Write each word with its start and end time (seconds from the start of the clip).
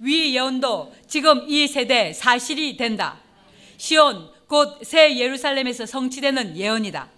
위 0.00 0.34
예언도 0.34 0.94
지금 1.06 1.44
이 1.48 1.66
세대 1.66 2.12
사실이 2.12 2.76
된다. 2.76 3.16
시온 3.76 4.30
곧 4.48 4.82
새 4.82 5.16
예루살렘에서 5.18 5.86
성취되는 5.86 6.56
예언이다. 6.56 7.08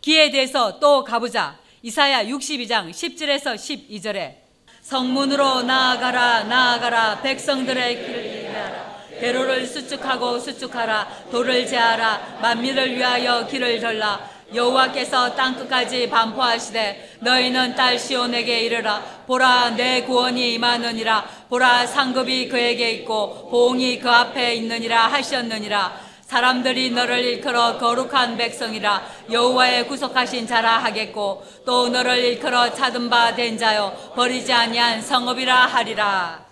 기에 0.00 0.30
대해서 0.30 0.78
또 0.78 1.04
가보자. 1.04 1.58
이사야 1.82 2.24
62장 2.24 2.90
10절에서 2.90 3.54
12절에 3.54 4.34
성문으로 4.82 5.62
나아가라 5.62 6.42
나아가라 6.44 7.22
백성들의 7.22 7.96
길을 8.04 8.24
예배하라 8.26 8.98
대로를 9.20 9.64
수축하고 9.66 10.40
수축하라 10.40 11.26
돌을 11.30 11.66
제하라 11.66 12.38
만민을 12.42 12.96
위하여 12.96 13.46
길을 13.46 13.78
절라 13.80 14.28
여호와께서 14.54 15.34
땅 15.34 15.56
끝까지 15.56 16.08
반포하시되 16.08 17.16
너희는 17.20 17.74
딸 17.74 17.98
시온에게 17.98 18.60
이르라. 18.60 19.02
보라 19.26 19.70
내 19.70 20.02
구원이 20.02 20.54
임하느니라. 20.54 21.24
보라 21.50 21.86
상급이 21.86 22.48
그에게 22.48 22.92
있고 22.92 23.50
보응이 23.50 23.98
그 23.98 24.10
앞에 24.10 24.54
있느니라 24.54 25.08
하셨느니라. 25.08 26.08
사람들이 26.22 26.90
너를 26.90 27.20
일컬어 27.24 27.78
거룩한 27.78 28.36
백성이라 28.36 29.02
여호와의 29.30 29.86
구속하신 29.88 30.46
자라 30.46 30.76
하겠고 30.78 31.42
또 31.64 31.88
너를 31.88 32.18
일컬어 32.18 32.74
찾은 32.74 33.08
바 33.08 33.34
된 33.34 33.56
자여 33.56 34.12
버리지 34.14 34.52
아니한 34.52 35.00
성읍이라 35.02 35.66
하리라. 35.66 36.44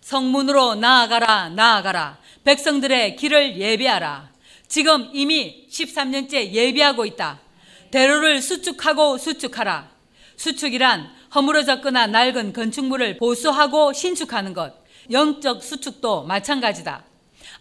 성문으로 0.00 0.74
나아가라 0.76 1.50
나아가라. 1.50 2.16
백성들의 2.44 3.16
길을 3.16 3.58
예비하라 3.58 4.27
지금 4.68 5.08
이미 5.14 5.66
13년째 5.70 6.52
예비하고 6.52 7.06
있다. 7.06 7.40
대로를 7.90 8.42
수축하고 8.42 9.16
수축하라. 9.16 9.90
수축이란 10.36 11.10
허물어졌거나 11.34 12.06
낡은 12.08 12.52
건축물을 12.52 13.16
보수하고 13.16 13.94
신축하는 13.94 14.52
것. 14.52 14.74
영적 15.10 15.62
수축도 15.62 16.24
마찬가지다. 16.24 17.02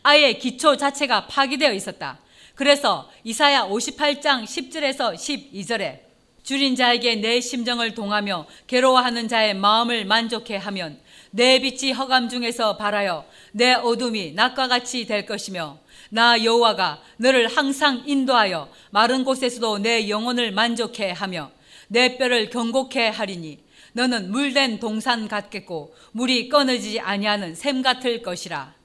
아예 0.04 0.34
기초 0.34 0.76
자체가 0.76 1.28
파기되어 1.28 1.72
있었다. 1.72 2.20
그래서 2.56 3.09
이사야 3.24 3.68
58장 3.68 4.44
10절에서 4.44 5.16
12절에 5.16 6.00
줄인 6.44 6.76
자에게 6.76 7.16
내 7.16 7.40
심정을 7.40 7.94
동하며 7.94 8.48
괴로워하는 8.68 9.28
자의 9.28 9.53
마음을 9.53 10.06
만족해 10.06 10.58
하면 10.58 11.00
내 11.31 11.59
빛이 11.59 11.92
허감 11.92 12.30
중에서 12.30 12.78
발하여 12.78 13.26
내 13.52 13.74
어둠이 13.74 14.31
낮과 14.34 14.68
같이 14.68 15.06
될 15.06 15.26
것이며 15.26 15.78
나 16.09 16.44
여호와가 16.44 17.02
너를 17.17 17.47
항상 17.47 18.03
인도하여 18.05 18.69
마른 18.91 19.23
곳에서도 19.23 19.80
내 19.80 20.09
영혼을 20.09 20.52
만족해 20.52 21.11
하며 21.11 21.52
내 21.88 22.17
뼈를 22.17 22.50
경곡해 22.50 23.09
하리니 23.09 23.59
너는 23.94 24.31
물된 24.31 24.80
동산 24.80 25.28
같겠고 25.28 25.95
물이 26.11 26.50
끊어지지 26.50 27.00
아니하는 27.00 27.55
샘 27.55 27.81
같을 27.81 28.22
것이라 28.22 28.78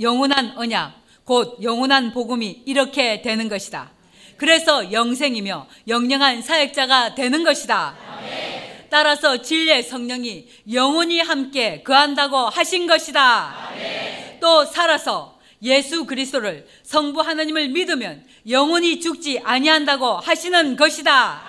영원한 0.00 0.56
언약, 0.56 0.94
곧 1.24 1.58
영원한 1.62 2.12
복음이 2.12 2.62
이렇게 2.66 3.20
되는 3.20 3.48
것이다. 3.48 3.90
그래서 4.36 4.92
영생이며 4.92 5.66
영영한 5.88 6.42
사역자가 6.42 7.16
되는 7.16 7.42
것이다. 7.42 7.96
따라서 8.88 9.42
진리의 9.42 9.82
성령이 9.82 10.48
영원히 10.72 11.20
함께 11.20 11.82
거한다고 11.82 12.36
하신 12.48 12.86
것이다. 12.86 13.54
또 14.40 14.64
살아서 14.64 15.37
예수 15.62 16.06
그리스도를 16.06 16.66
성부 16.82 17.20
하나님을 17.20 17.68
믿으면 17.68 18.24
영원히 18.48 19.00
죽지 19.00 19.40
아니한다고 19.42 20.16
하시는 20.16 20.76
것이다. 20.76 21.42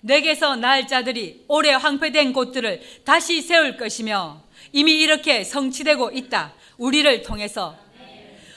내게서 0.00 0.56
날 0.56 0.86
자들이 0.86 1.44
오래 1.48 1.72
황폐된 1.72 2.32
곳들을 2.32 2.82
다시 3.04 3.40
세울 3.40 3.76
것이며 3.76 4.42
이미 4.72 5.00
이렇게 5.00 5.44
성취되고 5.44 6.10
있다. 6.10 6.52
우리를 6.76 7.22
통해서 7.22 7.76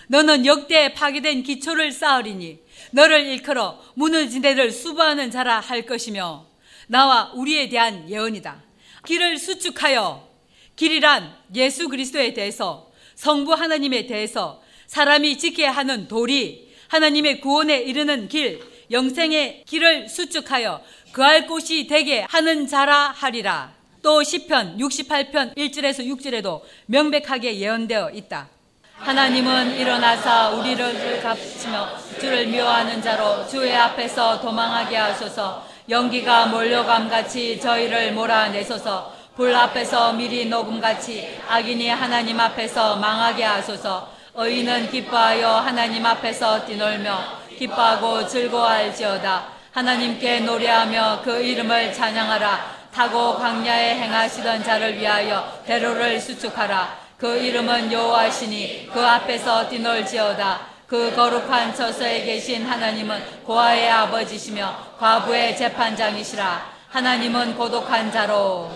너는 0.07 0.45
역대 0.45 0.93
파괴된 0.93 1.43
기초를 1.43 1.91
쌓으리니 1.91 2.59
너를 2.91 3.25
일컬어 3.27 3.81
무너진 3.93 4.41
데를 4.41 4.71
수부하는 4.71 5.31
자라 5.31 5.59
할 5.59 5.83
것이며 5.83 6.45
나와 6.87 7.31
우리에 7.33 7.69
대한 7.69 8.09
예언이다. 8.09 8.63
길을 9.05 9.37
수축하여 9.37 10.27
길이란 10.75 11.33
예수 11.55 11.89
그리스도에 11.89 12.33
대해서 12.33 12.86
성부 13.17 13.53
하나님에 13.53 14.05
대해서 14.05 14.61
사람이 14.85 15.37
지켜야 15.39 15.71
하는 15.71 16.07
도리 16.07 16.71
하나님의 16.87 17.41
구원에 17.41 17.79
이르는 17.79 18.29
길 18.29 18.61
영생의 18.91 19.63
길을 19.65 20.07
수축하여 20.07 20.81
그할 21.11 21.47
곳이 21.47 21.87
되게 21.87 22.25
하는 22.29 22.67
자라 22.67 23.09
하리라. 23.09 23.73
또 24.03 24.23
시편 24.23 24.77
68편 24.77 25.57
1절에서 25.57 26.05
6절에도 26.05 26.61
명백하게 26.85 27.57
예언되어 27.57 28.11
있다. 28.11 28.47
하나님은 28.93 29.77
일어나사 29.77 30.51
우리를 30.51 31.21
갚으시며 31.21 31.89
주를 32.19 32.47
미워하는 32.47 33.01
자로 33.01 33.47
주의 33.47 33.75
앞에서 33.75 34.39
도망하게 34.39 34.95
하소서 34.95 35.67
연기가 35.89 36.45
몰려감 36.45 37.09
같이 37.09 37.59
저희를 37.59 38.13
몰아내소서 38.13 39.16
불 39.37 39.55
앞에서 39.55 40.13
미리 40.13 40.45
녹음같이 40.45 41.39
악인이 41.47 41.87
하나님 41.89 42.39
앞에서 42.39 42.97
망하게 42.97 43.43
하소서 43.43 44.09
의인은 44.33 44.89
기뻐하여 44.91 45.47
하나님 45.47 46.05
앞에서 46.05 46.65
뛰놀며 46.65 47.17
기뻐하고 47.57 48.27
즐거워할지어다 48.27 49.45
하나님께 49.71 50.39
노래하며 50.39 51.21
그 51.23 51.39
이름을 51.39 51.93
찬양하라 51.93 52.77
타고 52.97 53.35
광야에 53.37 53.93
행하시던 53.93 54.63
자를 54.63 54.97
위하여 54.97 55.61
대로를 55.67 56.19
수축하라. 56.19 56.97
그 57.19 57.37
이름은 57.37 57.91
여호와시니 57.91 58.89
그 58.91 58.99
앞에서 58.99 59.69
뛰놀지어다. 59.69 60.61
그 60.87 61.13
거룩한 61.15 61.75
처소에 61.75 62.23
계신 62.25 62.65
하나님은 62.65 63.43
고아의 63.43 63.87
아버지시며 63.87 64.95
과부의 64.97 65.55
재판장이시라. 65.57 66.76
하나님은 66.89 67.57
고독한 67.57 68.09
자로 68.11 68.71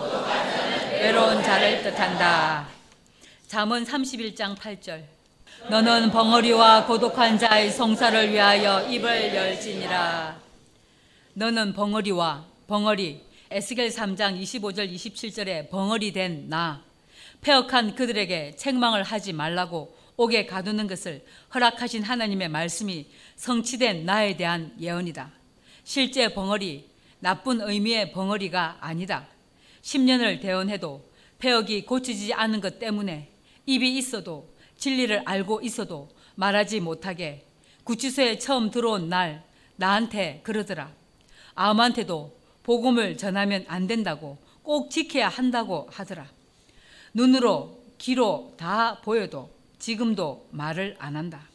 외로운 0.92 1.42
자를 1.42 1.82
뜻한다. 1.82 2.68
잠언 3.48 3.84
31장 3.84 4.54
8절. 4.54 5.02
너는 5.70 6.10
벙어리와 6.10 6.86
고독한 6.86 7.38
자의 7.38 7.70
송사를 7.70 8.30
위하여 8.30 8.86
입을 8.86 9.34
열지니라. 9.34 10.36
너는 11.34 11.72
벙어리와 11.72 12.44
벙어리 12.66 13.22
에스겔 13.50 13.88
3장 13.88 14.40
25절 14.40 14.92
27절에 14.92 15.70
벙어리 15.70 16.12
된 16.12 16.48
나, 16.48 16.82
폐역한 17.40 17.94
그들에게 17.94 18.56
책망을 18.56 19.02
하지 19.02 19.32
말라고 19.32 19.96
옥에 20.16 20.44
가두는 20.44 20.86
것을 20.86 21.24
허락하신 21.54 22.02
하나님의 22.02 22.50
말씀이 22.50 23.06
성취된 23.36 24.04
나에 24.04 24.36
대한 24.36 24.74
예언이다. 24.78 25.30
실제 25.84 26.28
벙어리, 26.32 26.91
나쁜 27.22 27.60
의미의 27.60 28.10
벙어리가 28.10 28.78
아니다. 28.80 29.28
10년을 29.82 30.40
대원해도 30.40 31.08
폐역이 31.38 31.86
고치지 31.86 32.34
않은 32.34 32.60
것 32.60 32.80
때문에 32.80 33.30
입이 33.64 33.96
있어도 33.96 34.52
진리를 34.76 35.22
알고 35.24 35.60
있어도 35.60 36.08
말하지 36.34 36.80
못하게 36.80 37.46
구치소에 37.84 38.38
처음 38.38 38.72
들어온 38.72 39.08
날 39.08 39.44
나한테 39.76 40.40
그러더라. 40.42 40.90
아무한테도 41.54 42.36
복음을 42.64 43.16
전하면 43.16 43.66
안 43.68 43.86
된다고 43.86 44.38
꼭 44.64 44.90
지켜야 44.90 45.28
한다고 45.28 45.88
하더라. 45.92 46.26
눈으로 47.14 47.84
귀로 47.98 48.54
다 48.56 49.00
보여도 49.00 49.48
지금도 49.78 50.48
말을 50.50 50.96
안 50.98 51.14
한다. 51.14 51.51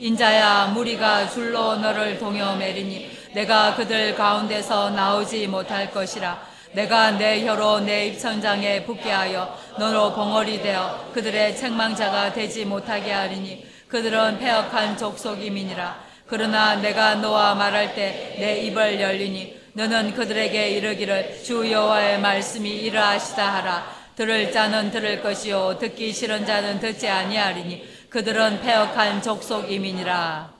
인자야 0.00 0.66
무리가 0.74 1.28
줄로 1.28 1.74
너를 1.74 2.20
동여 2.20 2.54
매리니 2.54 3.10
내가 3.34 3.74
그들 3.74 4.14
가운데서 4.14 4.90
나오지 4.90 5.48
못할 5.48 5.90
것이라. 5.90 6.40
내가 6.72 7.10
내 7.12 7.44
혀로 7.44 7.80
내 7.80 8.06
입천장에 8.06 8.84
붙게 8.84 9.10
하여 9.10 9.58
너로 9.76 10.12
봉어리 10.14 10.62
되어 10.62 11.10
그들의 11.12 11.56
책망자가 11.56 12.32
되지 12.32 12.64
못하게 12.64 13.10
하리니 13.10 13.66
그들은 13.88 14.38
폐역한 14.38 14.96
족속임이니라. 14.96 16.06
그러나 16.28 16.76
내가 16.76 17.16
너와 17.16 17.56
말할 17.56 17.96
때 17.96 18.36
내 18.38 18.60
입을 18.66 19.00
열리니 19.00 19.58
너는 19.72 20.14
그들에게 20.14 20.70
이르기를 20.70 21.42
주 21.42 21.68
여호와의 21.72 22.20
말씀이 22.20 22.70
이러하시다 22.70 23.54
하라. 23.54 23.98
들을 24.14 24.52
자는 24.52 24.90
들을 24.90 25.22
것이요 25.22 25.78
듣기 25.80 26.12
싫은 26.12 26.46
자는 26.46 26.78
듣지 26.80 27.08
아니하리니 27.08 27.87
그들은 28.10 28.60
폐역한 28.62 29.22
족속 29.22 29.70
이민이라 29.70 30.52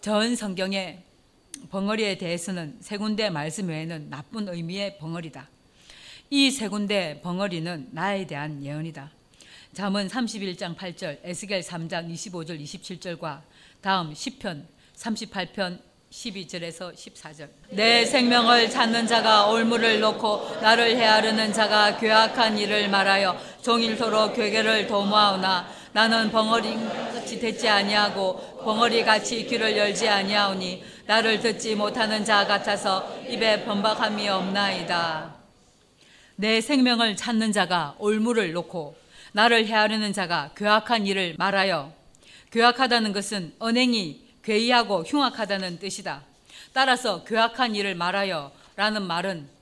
전 0.00 0.34
성경에 0.36 0.98
벙어리에 1.70 2.18
대해서는 2.18 2.76
세 2.80 2.96
군데 2.96 3.30
말씀 3.30 3.68
외에는 3.68 4.10
나쁜 4.10 4.48
의미의 4.48 4.98
벙어리다. 4.98 5.48
이 6.30 6.50
세 6.50 6.68
군데 6.68 7.20
벙어리는 7.22 7.88
나에 7.92 8.26
대한 8.26 8.62
예언이다. 8.62 9.10
잠언 9.72 10.08
31장 10.08 10.76
8절, 10.76 11.18
에스겔 11.22 11.60
3장 11.60 12.12
25절 12.12 12.60
27절과 12.60 13.40
다음 13.80 14.12
10편 14.12 14.64
38편 14.96 15.78
12절에서 16.10 16.94
14절. 16.94 17.48
내 17.70 18.04
생명을 18.04 18.70
찾는 18.70 19.06
자가 19.06 19.46
올무를 19.48 20.00
놓고 20.00 20.58
나를 20.60 20.96
헤아르는 20.96 21.52
자가 21.52 21.96
괴악한 21.98 22.58
일을 22.58 22.88
말하여 22.88 23.38
종일토록 23.62 24.34
괴계를 24.34 24.86
도모하오나 24.86 25.75
나는 25.96 26.30
벙어리 26.30 26.74
같이 27.14 27.40
듣지 27.40 27.66
아니하고 27.66 28.58
벙어리 28.62 29.02
같이 29.02 29.46
귀를 29.46 29.74
열지 29.78 30.06
아니하오니 30.06 30.84
나를 31.06 31.40
듣지 31.40 31.74
못하는 31.74 32.22
자 32.22 32.46
같아서 32.46 33.16
입에 33.26 33.64
번박함이 33.64 34.28
없나이다. 34.28 35.34
내 36.34 36.60
생명을 36.60 37.16
찾는 37.16 37.50
자가 37.52 37.94
올무를 37.98 38.52
놓고 38.52 38.94
나를 39.32 39.64
헤아르는 39.66 40.12
자가 40.12 40.50
괴악한 40.54 41.06
일을 41.06 41.36
말하여 41.38 41.90
괴악하다는 42.50 43.14
것은 43.14 43.54
언행이 43.58 44.20
괴이하고 44.42 45.02
흉악하다는 45.04 45.78
뜻이다. 45.78 46.24
따라서 46.74 47.24
괴악한 47.24 47.74
일을 47.74 47.94
말하여 47.94 48.52
라는 48.76 49.00
말은 49.00 49.48
이 49.48 49.55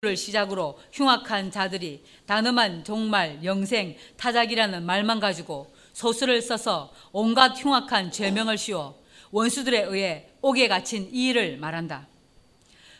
를 0.00 0.16
시작으로 0.16 0.78
흉악한 0.92 1.50
자들이 1.50 2.04
단음한 2.24 2.84
종말, 2.84 3.42
영생, 3.42 3.96
타작이라는 4.16 4.86
말만 4.86 5.18
가지고 5.18 5.74
소수를 5.92 6.40
써서 6.40 6.92
온갖 7.10 7.48
흉악한 7.56 8.12
죄명을 8.12 8.58
씌워 8.58 8.96
원수들에 9.32 9.82
의해 9.82 10.28
옥에 10.40 10.68
갇힌 10.68 11.08
이 11.12 11.30
일을 11.30 11.56
말한다. 11.56 12.06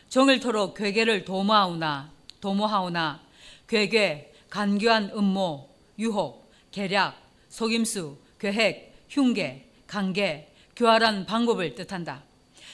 종일토록 0.09 0.75
괴계를 0.75 1.23
도모하오나 1.23 2.11
도모하오나 2.41 3.21
괴괴, 3.65 4.33
간교한 4.49 5.11
음모, 5.15 5.69
유혹, 5.99 6.51
계략, 6.69 7.15
속임수, 7.47 8.17
계획, 8.37 9.05
흉계, 9.07 9.69
관계, 9.87 10.53
교활한 10.75 11.25
방법을 11.25 11.75
뜻한다. 11.75 12.23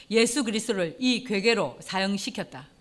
예수 0.09 0.43
그리스도를 0.43 0.95
이 0.97 1.23
괴계로 1.23 1.77
사용시켰다. 1.79 2.73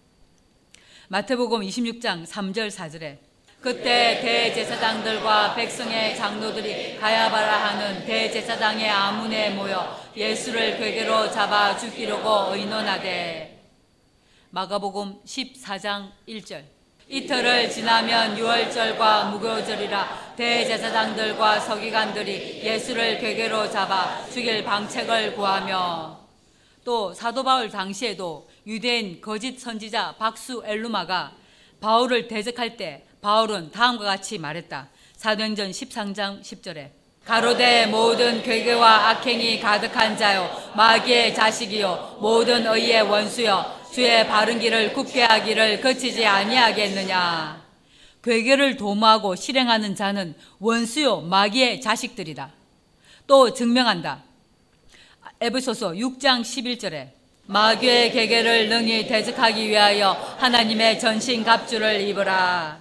마태복음 1.09 1.61
26장 1.61 2.27
3절 2.27 2.71
4절에 2.71 3.19
그때 3.61 4.21
대제사장들과 4.23 5.55
백성의 5.55 6.17
장로들이 6.17 6.97
가야바라 6.97 7.65
하는 7.65 8.07
대제사장의 8.07 8.89
아문에 8.89 9.51
모여 9.51 10.01
예수를 10.17 10.79
괴계로 10.79 11.31
잡아 11.31 11.77
죽이려고 11.77 12.55
의논하되 12.55 13.63
마가복음 14.49 15.23
14장 15.27 16.11
1절 16.27 16.65
이틀을 17.07 17.71
지나면 17.71 18.39
유월절과 18.39 19.25
무교절이라 19.27 20.35
대제사장들과 20.37 21.61
서기관들이 21.61 22.63
예수를 22.65 23.19
괴계로 23.19 23.71
잡아 23.71 24.25
죽일 24.31 24.65
방책을 24.65 25.35
구하며 25.35 26.25
또 26.83 27.13
사도 27.13 27.43
바울 27.43 27.69
당시에도 27.69 28.49
유대인 28.67 29.21
거짓 29.21 29.59
선지자 29.59 30.17
박수 30.19 30.63
엘루마가 30.65 31.33
바울을 31.81 32.29
대적할 32.29 32.77
때 32.77 33.05
바울은 33.21 33.71
다음과 33.71 34.05
같이 34.05 34.39
말했다. 34.39 34.89
사도행전 35.17 35.71
13장 35.71 36.43
10절에 36.43 36.91
가로대 37.25 37.87
모든 37.87 38.43
괴계와 38.43 39.09
악행이 39.09 39.61
가득한 39.61 40.17
자요 40.17 40.51
마귀의 40.77 41.35
자식이요 41.35 42.19
모든 42.21 42.67
의의 42.67 43.03
원수여 43.03 43.85
주의 43.93 44.27
바른 44.27 44.59
길을 44.59 44.93
굽게 44.93 45.23
하기를 45.23 45.81
거치지 45.81 46.27
아니하겠느냐. 46.27 47.63
괴계를 48.23 48.77
도모하고 48.77 49.37
실행하는 49.37 49.95
자는 49.95 50.35
원수요 50.59 51.21
마귀의 51.21 51.81
자식들이다. 51.81 52.51
또 53.27 53.53
증명한다. 53.55 54.23
에베소서 55.41 55.93
6장 55.93 56.43
11절에 56.43 57.24
마귀의 57.47 58.13
계계를 58.13 58.69
능히 58.71 59.07
대적하기 59.07 59.69
위하여 59.69 60.13
하나님의 60.39 60.99
전신 60.99 61.45
갑주를 61.45 62.01
입으라. 62.01 62.81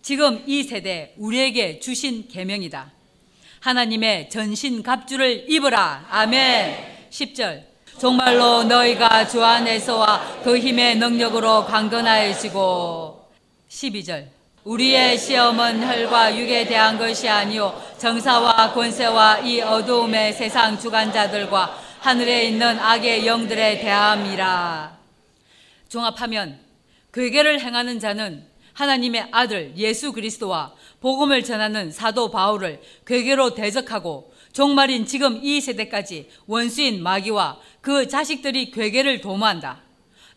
지금 0.00 0.42
이 0.46 0.62
세대 0.62 1.12
우리에게 1.18 1.80
주신 1.80 2.26
계명이다. 2.28 2.90
하나님의 3.60 4.30
전신 4.30 4.82
갑주를 4.82 5.50
입으라. 5.50 6.06
아멘. 6.10 6.76
10절 7.10 7.64
정말로 7.98 8.62
너희가 8.64 9.26
주 9.26 9.44
안에서와 9.44 10.40
그 10.42 10.58
힘의 10.58 10.96
능력으로 10.96 11.64
강건하여지고 11.66 13.28
12절 13.68 14.26
우리의 14.64 15.18
시험은 15.18 15.82
혈과 15.86 16.36
육에 16.36 16.66
대한 16.66 16.98
것이 16.98 17.28
아니요 17.28 17.80
정사와 17.98 18.72
권세와 18.72 19.38
이 19.38 19.60
어두움의 19.60 20.32
세상 20.32 20.78
주관자들과 20.78 21.85
하늘에 22.00 22.44
있는 22.48 22.78
악의 22.78 23.26
영들에 23.26 23.80
대함이라 23.80 24.96
종합하면 25.88 26.58
괴계를 27.12 27.60
행하는 27.60 27.98
자는 27.98 28.46
하나님의 28.74 29.28
아들 29.32 29.72
예수 29.76 30.12
그리스도와 30.12 30.74
복음을 31.00 31.42
전하는 31.42 31.90
사도 31.90 32.30
바울을 32.30 32.80
괴계로 33.06 33.54
대적하고 33.54 34.32
종말인 34.52 35.06
지금 35.06 35.40
이 35.42 35.60
세대까지 35.60 36.30
원수인 36.46 37.02
마귀와 37.02 37.58
그 37.80 38.08
자식들이 38.08 38.70
괴계를 38.70 39.20
도모한다. 39.20 39.82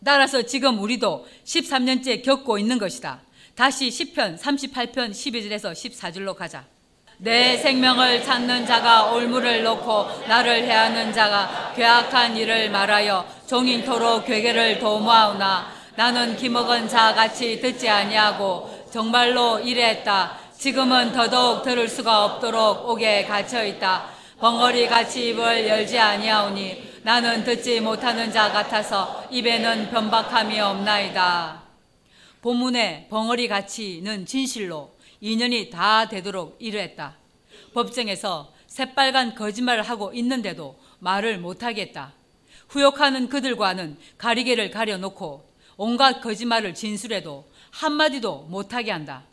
따라서 0.04 0.42
지금 0.44 0.80
우리도 0.80 1.28
13년째 1.44 2.24
겪고 2.24 2.58
있는 2.58 2.78
것이다. 2.78 3.22
다시 3.56 3.90
10편 3.90 4.38
38편 4.40 5.12
12절에서 5.12 5.74
14절로 5.74 6.36
가자. 6.36 6.66
내 7.22 7.58
생명을 7.58 8.24
찾는 8.24 8.66
자가 8.66 9.12
올무를 9.12 9.62
놓고 9.62 10.08
나를 10.30 10.64
해하는 10.64 11.12
자가 11.12 11.74
괴악한 11.76 12.38
일을 12.38 12.70
말하여 12.70 13.26
종인토록 13.46 14.26
괴계를 14.26 14.80
도모하오나 14.80 15.68
나는 15.98 16.38
기먹은 16.38 16.88
자같이 16.88 17.60
듣지 17.60 17.90
아니하고 17.90 18.86
정말로 18.90 19.60
이랬다. 19.60 20.38
지금은 20.58 21.12
더더욱 21.12 21.64
들을 21.64 21.90
수가 21.90 22.24
없도록 22.24 22.88
옥에 22.88 23.26
갇혀 23.26 23.66
있다. 23.66 24.06
벙어리 24.40 24.88
같이 24.88 25.32
입을 25.32 25.68
열지 25.68 26.00
아니하오니 26.00 27.02
나는 27.04 27.44
듣지 27.44 27.82
못하는 27.82 28.32
자 28.32 28.50
같아서 28.50 29.26
입에는 29.30 29.90
변박함이 29.90 30.58
없나이다. 30.58 31.64
본문에 32.42 33.08
벙어리 33.10 33.50
같이는 33.50 34.26
진실로 34.26 34.92
인연이 35.22 35.70
다 35.70 36.08
되도록 36.08 36.58
이르했다. 36.60 37.18
법정에서 37.74 38.54
새빨간 38.68 39.36
거짓말을 39.36 39.84
하고 39.84 40.14
있는데도 40.14 40.80
말을 41.00 41.40
못하겠다. 41.40 42.14
후욕하는 42.70 43.30
그들과는 43.30 43.98
가리개를 44.18 44.72
가려놓고 44.72 45.50
온갖 45.78 46.22
거짓말을 46.22 46.74
진술해도 46.74 47.50
한마디도 47.72 48.48
못하게 48.50 48.92
한다. 48.92 49.24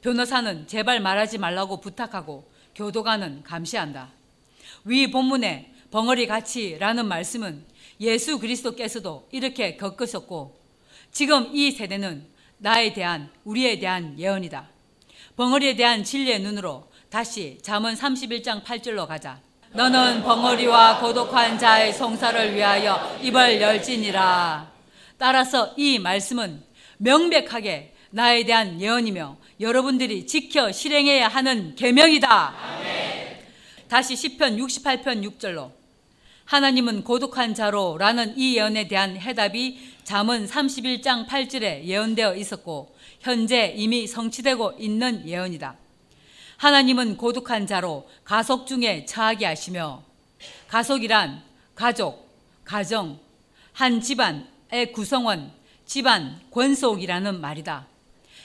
변호사는 0.00 0.66
제발 0.68 1.00
말하지 1.00 1.38
말라고 1.38 1.80
부탁하고 1.80 2.48
교도관은 2.74 3.42
감시한다. 3.42 4.10
위 4.84 5.10
본문에 5.10 5.74
벙어리 5.90 6.26
같이라는 6.26 7.06
말씀은 7.06 7.64
예수 8.00 8.38
그리스도께서도 8.38 9.28
이렇게 9.32 9.76
겪으셨고 9.76 10.56
지금 11.10 11.50
이 11.52 11.72
세대는 11.72 12.26
나에 12.58 12.92
대한 12.92 13.30
우리에 13.44 13.78
대한 13.78 14.18
예언이다. 14.18 14.77
벙어리에 15.38 15.76
대한 15.76 16.02
진리의 16.02 16.40
눈으로 16.40 16.88
다시 17.10 17.58
잠언 17.62 17.94
31장 17.94 18.64
8절로 18.64 19.06
가자. 19.06 19.40
너는 19.72 20.24
벙어리와 20.24 20.98
고독한 20.98 21.56
자의 21.56 21.92
송사를 21.92 22.56
위하여 22.56 23.16
입을 23.22 23.60
열지니라. 23.60 24.68
따라서 25.16 25.74
이 25.76 26.00
말씀은 26.00 26.60
명백하게 26.96 27.94
나에 28.10 28.42
대한 28.46 28.80
예언이며 28.80 29.36
여러분들이 29.60 30.26
지켜 30.26 30.72
실행해야 30.72 31.28
하는 31.28 31.76
계명이다. 31.76 32.54
다시 33.86 34.16
시편 34.16 34.56
68편 34.56 35.38
6절로 35.38 35.70
하나님은 36.46 37.04
고독한 37.04 37.54
자로라는 37.54 38.36
이 38.36 38.56
예언에 38.56 38.88
대한 38.88 39.16
해답이 39.16 39.78
잠언 40.02 40.46
31장 40.46 41.28
8절에 41.28 41.84
예언되어 41.84 42.34
있었고 42.34 42.97
현재 43.20 43.72
이미 43.76 44.06
성취되고 44.06 44.74
있는 44.78 45.26
예언이다. 45.26 45.76
하나님은 46.56 47.16
고독한 47.16 47.66
자로 47.66 48.08
가속 48.24 48.66
중에 48.66 49.04
처하게 49.04 49.46
하시며 49.46 50.02
가속이란 50.68 51.42
가족, 51.74 52.28
가정, 52.64 53.18
한 53.72 54.00
집안의 54.00 54.92
구성원, 54.92 55.52
집안, 55.86 56.40
권속이라는 56.50 57.40
말이다. 57.40 57.86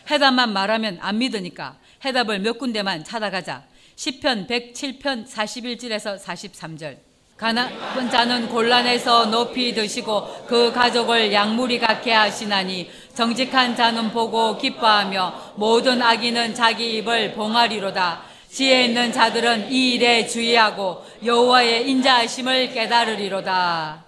해답만 0.10 0.54
말하면 0.54 1.00
안 1.02 1.18
믿으니까 1.18 1.80
해답을 2.06 2.40
몇 2.40 2.58
군데만 2.58 3.04
찾아가자. 3.04 3.66
10편 3.96 4.48
107편 4.48 5.28
41절에서 5.28 6.20
43절. 6.20 7.13
가난한 7.44 8.10
자는 8.10 8.48
곤란해서 8.48 9.26
높이 9.26 9.74
드시고 9.74 10.46
그 10.48 10.72
가족을 10.72 11.34
양무리 11.34 11.78
갖게 11.78 12.14
하시나니 12.14 12.90
정직한 13.16 13.76
자는 13.76 14.12
보고 14.12 14.58
기뻐하며 14.58 15.56
모든 15.58 16.02
악인은 16.02 16.56
자기 16.56 16.96
입을 17.00 17.34
봉하리로다. 17.34 18.22
지혜 18.50 18.86
있는 18.86 19.12
자들은 19.12 19.74
이 19.74 19.96
일에 19.96 20.26
주의하고 20.26 21.04
여호와의 21.26 21.90
인자하심을 21.90 22.72
깨달으리로다. 22.74 24.06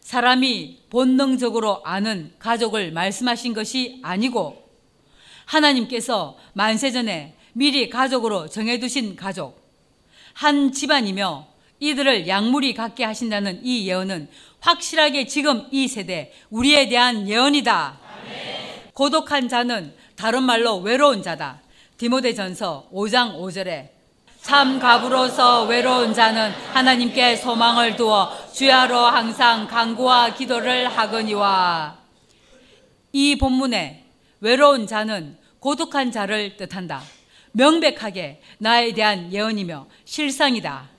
사람이 0.00 0.84
본능적으로 0.88 1.82
아는 1.84 2.32
가족을 2.38 2.92
말씀하신 2.92 3.52
것이 3.52 4.00
아니고 4.02 4.70
하나님께서 5.44 6.38
만세전에 6.54 7.34
미리 7.52 7.90
가족으로 7.90 8.48
정해두신 8.48 9.16
가족, 9.16 9.62
한 10.32 10.72
집안이며 10.72 11.52
이들을 11.80 12.28
약물이 12.28 12.74
갖게 12.74 13.04
하신다는 13.04 13.60
이 13.64 13.88
예언은 13.88 14.28
확실하게 14.60 15.26
지금 15.26 15.66
이 15.70 15.88
세대 15.88 16.32
우리에 16.50 16.88
대한 16.88 17.28
예언이다. 17.28 17.98
고독한 18.94 19.48
자는 19.48 19.92
다른 20.16 20.44
말로 20.44 20.78
외로운 20.78 21.22
자다. 21.22 21.60
디모데전서 21.98 22.88
5장 22.92 23.36
5절에 23.38 23.88
참 24.40 24.78
가부로서 24.78 25.64
외로운 25.64 26.12
자는 26.12 26.50
하나님께 26.72 27.36
소망을 27.36 27.96
두어 27.96 28.30
주야로 28.52 28.96
항상 28.96 29.66
간구와 29.66 30.34
기도를 30.34 30.88
하거니와 30.88 31.96
이 33.12 33.36
본문에 33.36 34.04
외로운 34.40 34.86
자는 34.86 35.38
고독한 35.60 36.12
자를 36.12 36.56
뜻한다. 36.56 37.02
명백하게 37.52 38.42
나에 38.58 38.92
대한 38.92 39.32
예언이며 39.32 39.86
실상이다. 40.04 40.93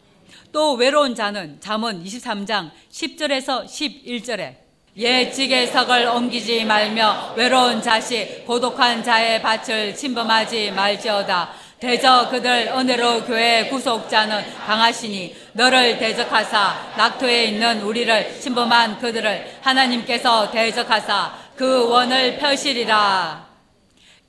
또 0.56 0.72
외로운 0.76 1.14
자는 1.14 1.60
잠언 1.60 2.02
23장 2.02 2.72
10절에서 2.90 3.66
11절에 3.66 4.56
예측의 4.96 5.68
석을 5.68 6.08
옮기지 6.08 6.64
말며 6.64 7.34
외로운 7.36 7.82
자식 7.82 8.46
고독한 8.46 9.04
자의 9.04 9.42
밭을 9.42 9.94
침범하지 9.94 10.72
말지어다. 10.72 11.52
대저 11.78 12.30
그들 12.30 12.72
은혜로 12.74 13.26
교회 13.26 13.68
구속자는 13.68 14.56
강하시니 14.66 15.36
너를 15.52 15.98
대적하사 15.98 16.94
낙토에 16.96 17.48
있는 17.48 17.82
우리를 17.82 18.40
침범한 18.40 18.98
그들을 19.00 19.58
하나님께서 19.60 20.52
대적하사 20.52 21.38
그 21.58 21.90
원을 21.90 22.38
펴시리라. 22.38 23.46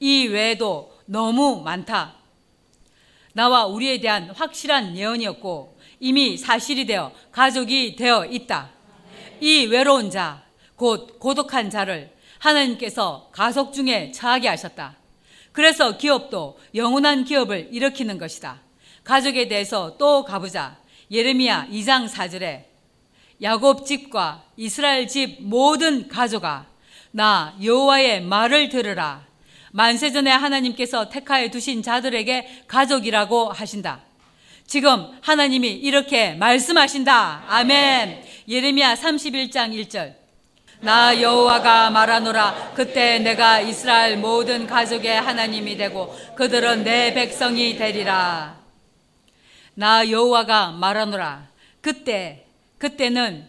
이 0.00 0.26
외에도 0.26 0.92
너무 1.04 1.62
많다. 1.62 2.14
나와 3.32 3.66
우리에 3.66 4.00
대한 4.00 4.30
확실한 4.30 4.96
예언이었고 4.96 5.75
이미 6.00 6.36
사실이 6.36 6.86
되어 6.86 7.12
가족이 7.32 7.96
되어 7.96 8.24
있다 8.26 8.70
이 9.40 9.66
외로운 9.66 10.10
자 10.10 10.46
곧 10.76 11.18
고독한 11.18 11.70
자를 11.70 12.10
하나님께서 12.38 13.30
가속 13.32 13.72
중에 13.72 14.12
처하게 14.12 14.48
하셨다 14.48 14.96
그래서 15.52 15.96
기업도 15.96 16.58
영원한 16.74 17.24
기업을 17.24 17.70
일으키는 17.72 18.18
것이다. 18.18 18.60
가족에 19.04 19.48
대해서 19.48 19.96
또 19.96 20.22
가보자. 20.22 20.76
예레미야 21.10 21.68
2장 21.70 22.10
4절에 22.10 22.64
야곱 23.40 23.86
집과 23.86 24.44
이스라엘 24.58 25.08
집 25.08 25.38
모든 25.40 26.08
가족아 26.08 26.66
나 27.10 27.56
여호와의 27.62 28.20
말을 28.20 28.68
들으라. 28.68 29.24
만세전에 29.72 30.30
하나님께서 30.30 31.08
택하여 31.08 31.48
두신 31.48 31.82
자들에게 31.82 32.64
가족이라고 32.68 33.50
하신다. 33.50 34.02
지금 34.66 35.06
하나님이 35.20 35.70
이렇게 35.70 36.34
말씀하신다. 36.34 37.44
아멘. 37.48 38.24
예레미야 38.48 38.94
31장 38.94 39.72
1절. 39.72 40.26
나 40.80 41.18
여호와가 41.20 41.90
말하노라 41.90 42.72
그때 42.74 43.18
내가 43.18 43.60
이스라엘 43.60 44.18
모든 44.18 44.66
가족의 44.66 45.20
하나님이 45.20 45.76
되고 45.76 46.14
그들은 46.36 46.84
내 46.84 47.14
백성이 47.14 47.76
되리라 47.76 48.60
나 49.74 50.08
여호와가 50.08 50.72
말하노라 50.72 51.48
그때 51.80 52.46
그때는 52.76 53.48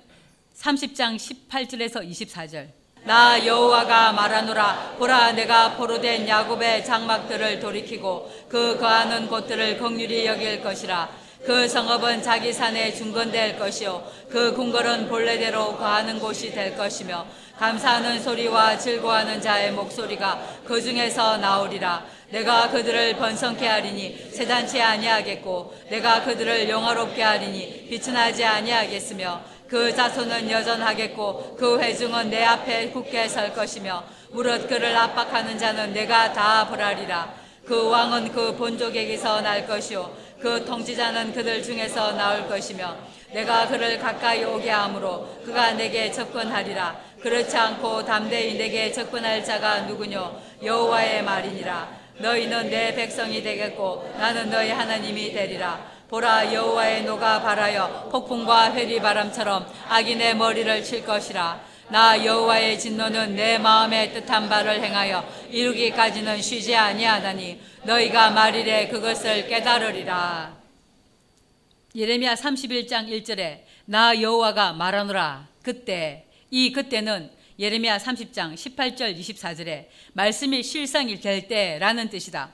30장 0.55 1.17
18절에서 1.17 2.09
24절 2.09 2.76
나 3.07 3.45
여호와가 3.45 4.11
말하노라. 4.11 4.95
보라 4.99 5.31
내가 5.31 5.75
포로된 5.75 6.27
야곱의 6.27 6.83
장막들을 6.83 7.61
돌이키고 7.61 8.29
그 8.49 8.77
거하는 8.77 9.29
곳들을 9.29 9.77
극률히 9.77 10.25
여길 10.25 10.61
것이라. 10.61 11.07
그 11.45 11.69
성읍은 11.69 12.21
자기 12.21 12.51
산에 12.51 12.93
중건될 12.93 13.57
것이요. 13.57 14.03
그 14.29 14.53
궁궐은 14.53 15.07
본래대로 15.07 15.77
거하는 15.77 16.19
곳이 16.19 16.51
될 16.51 16.75
것이며 16.75 17.25
감사하는 17.57 18.21
소리와 18.21 18.77
즐거워하는 18.77 19.39
자의 19.39 19.71
목소리가 19.71 20.41
그 20.65 20.81
중에서 20.81 21.37
나오리라. 21.37 22.03
내가 22.29 22.69
그들을 22.69 23.15
번성케 23.15 23.65
하리니 23.65 24.31
세단치 24.33 24.81
아니하겠고 24.81 25.73
내가 25.89 26.23
그들을 26.23 26.67
영화롭게 26.67 27.23
하리니 27.23 27.87
빛은 27.89 28.17
하지 28.17 28.43
아니하겠으며 28.43 29.55
그 29.67 29.93
자손은 29.93 30.49
여전하겠고 30.49 31.57
그 31.57 31.79
회중은 31.79 32.29
내 32.29 32.43
앞에 32.43 32.89
굳게 32.89 33.27
설 33.27 33.53
것이며 33.53 34.03
무릇 34.31 34.67
그를 34.67 34.95
압박하는 34.95 35.57
자는 35.57 35.93
내가 35.93 36.31
다 36.33 36.67
벌하리라. 36.67 37.33
그 37.65 37.89
왕은 37.89 38.31
그 38.31 38.55
본족에게서 38.55 39.41
날 39.41 39.67
것이요. 39.67 40.11
그 40.39 40.63
통치자는 40.65 41.33
그들 41.33 41.61
중에서 41.63 42.13
나올 42.13 42.47
것이며 42.47 42.95
내가 43.33 43.67
그를 43.67 43.99
가까이 43.99 44.43
오게 44.45 44.69
하므로 44.69 45.27
그가 45.43 45.73
내게 45.73 46.11
접근하리라. 46.11 46.95
그렇지 47.21 47.57
않고 47.57 48.05
담대히 48.05 48.57
내게 48.57 48.91
접근할 48.91 49.43
자가 49.43 49.81
누구뇨? 49.81 50.39
여호와의 50.63 51.23
말이니라. 51.23 52.07
너희는 52.19 52.69
내 52.69 52.95
백성이 52.95 53.43
되겠고 53.43 54.13
나는 54.17 54.49
너희 54.49 54.71
하나님이 54.71 55.33
되리라 55.33 55.96
보라 56.09 56.53
여호와의 56.53 57.03
노가 57.03 57.41
발하여 57.41 58.07
폭풍과 58.09 58.73
회리바람처럼 58.73 59.67
악인의 59.89 60.37
머리를 60.37 60.83
칠 60.83 61.03
것이라 61.05 61.61
나 61.89 62.23
여호와의 62.23 62.79
진노는 62.79 63.35
내 63.35 63.57
마음에 63.57 64.11
뜻한 64.13 64.47
바를 64.47 64.81
행하여 64.81 65.27
이루기까지는 65.51 66.41
쉬지 66.41 66.75
아니하다니 66.75 67.61
너희가 67.83 68.31
말이래 68.31 68.89
그것을 68.89 69.47
깨달으리라. 69.47 70.57
예레미야 71.95 72.35
31장 72.35 73.07
1절에 73.07 73.63
나 73.85 74.21
여호와가 74.21 74.73
말하노라 74.73 75.47
그때 75.63 76.25
이 76.51 76.73
그때는 76.73 77.31
예레미야 77.57 77.97
30장 77.97 78.53
18절 78.53 79.17
24절에 79.17 79.87
말씀이 80.11 80.63
실상이 80.63 81.19
될 81.21 81.47
때라는 81.47 82.09
뜻이다. 82.09 82.49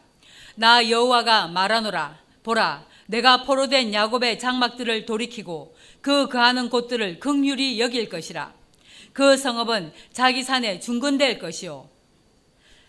나 0.55 0.87
여호와가 0.87 1.47
말하노라 1.47 2.19
보라 2.43 2.85
내가 3.07 3.43
포로된 3.43 3.93
야곱의 3.93 4.39
장막들을 4.39 5.05
돌이키고 5.05 5.75
그 6.01 6.27
거하는 6.27 6.69
곳들을 6.69 7.19
극률이 7.19 7.79
여길 7.79 8.09
것이라 8.09 8.53
그 9.13 9.37
성읍은 9.37 9.93
자기 10.11 10.43
산에 10.43 10.79
중건될 10.79 11.37
것이요. 11.39 11.87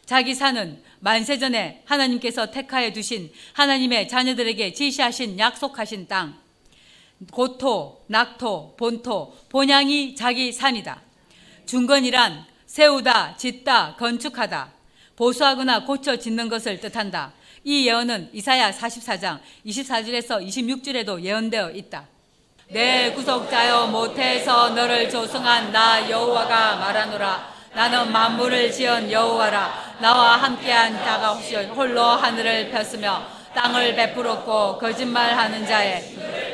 자기 0.06 0.35
산은 0.35 0.83
만세전에 1.00 1.83
하나님께서 1.85 2.50
택하여 2.50 2.92
두신 2.92 3.33
하나님의 3.52 4.09
자녀들에게 4.09 4.73
지시하신 4.73 5.38
약속하신 5.38 6.09
땅, 6.09 6.38
고토, 7.30 8.04
낙토, 8.09 8.75
본토, 8.76 9.35
본향이 9.49 10.14
자기 10.14 10.52
산이다. 10.52 11.00
중건이란 11.66 12.44
세우다, 12.66 13.37
짓다, 13.37 13.97
건축하다, 13.97 14.73
보수하거나 15.16 15.85
고쳐 15.85 16.16
짓는 16.16 16.49
것을 16.49 16.80
뜻한다. 16.80 17.33
이 17.66 17.87
예언은 17.87 18.28
이사야 18.35 18.71
44장 18.73 19.38
24절에서 19.64 20.47
26절에도 20.47 21.23
예언되어 21.23 21.71
있다. 21.71 22.04
내 22.68 23.11
구속자여 23.12 23.87
못해서 23.87 24.68
너를 24.71 25.09
조성한 25.09 25.73
나 25.73 26.09
여호와가 26.09 26.76
말하노라 26.76 27.54
나는 27.75 28.12
만물을 28.12 28.71
지은 28.71 29.11
여호와라 29.11 29.97
나와 30.00 30.37
함께한 30.37 30.92
자가 30.99 31.33
혹시 31.33 31.56
홀로 31.56 32.02
하늘을 32.02 32.71
폈으며 32.71 33.23
땅을 33.54 33.94
베풀었고 33.94 34.78
거짓말하는 34.78 35.66
자에 35.66 36.02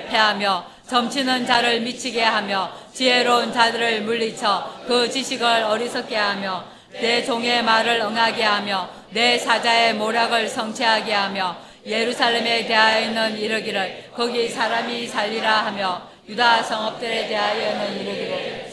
패하며 0.08 0.64
점치는 0.86 1.44
자를 1.44 1.80
미치게 1.80 2.22
하며 2.22 2.72
지혜로운 2.92 3.52
자들을 3.52 4.02
물리쳐 4.02 4.84
그 4.86 5.10
지식을 5.10 5.44
어리석게 5.64 6.16
하며 6.16 6.64
내 6.92 7.24
종의 7.24 7.64
말을 7.64 8.00
응하게 8.00 8.42
하며 8.44 8.99
내 9.10 9.38
사자의 9.38 9.94
모략을 9.94 10.48
성취하게 10.48 11.12
하며 11.12 11.56
예루살렘에 11.84 12.66
대하여는 12.66 13.38
이르기를 13.38 14.10
거기 14.14 14.48
사람이 14.48 15.06
살리라 15.06 15.66
하며 15.66 16.08
유다 16.28 16.62
성읍들에 16.62 17.28
대하여는 17.28 18.00
이르기를 18.00 18.70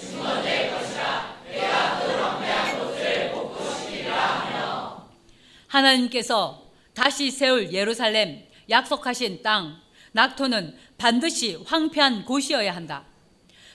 하나님께서 5.67 6.63
다시 6.93 7.29
세울 7.29 7.71
예루살렘 7.71 8.43
약속하신 8.69 9.41
땅 9.43 9.79
낙토는 10.11 10.75
반드시 10.97 11.55
황폐한 11.65 12.25
곳이어야 12.25 12.75
한다. 12.75 13.05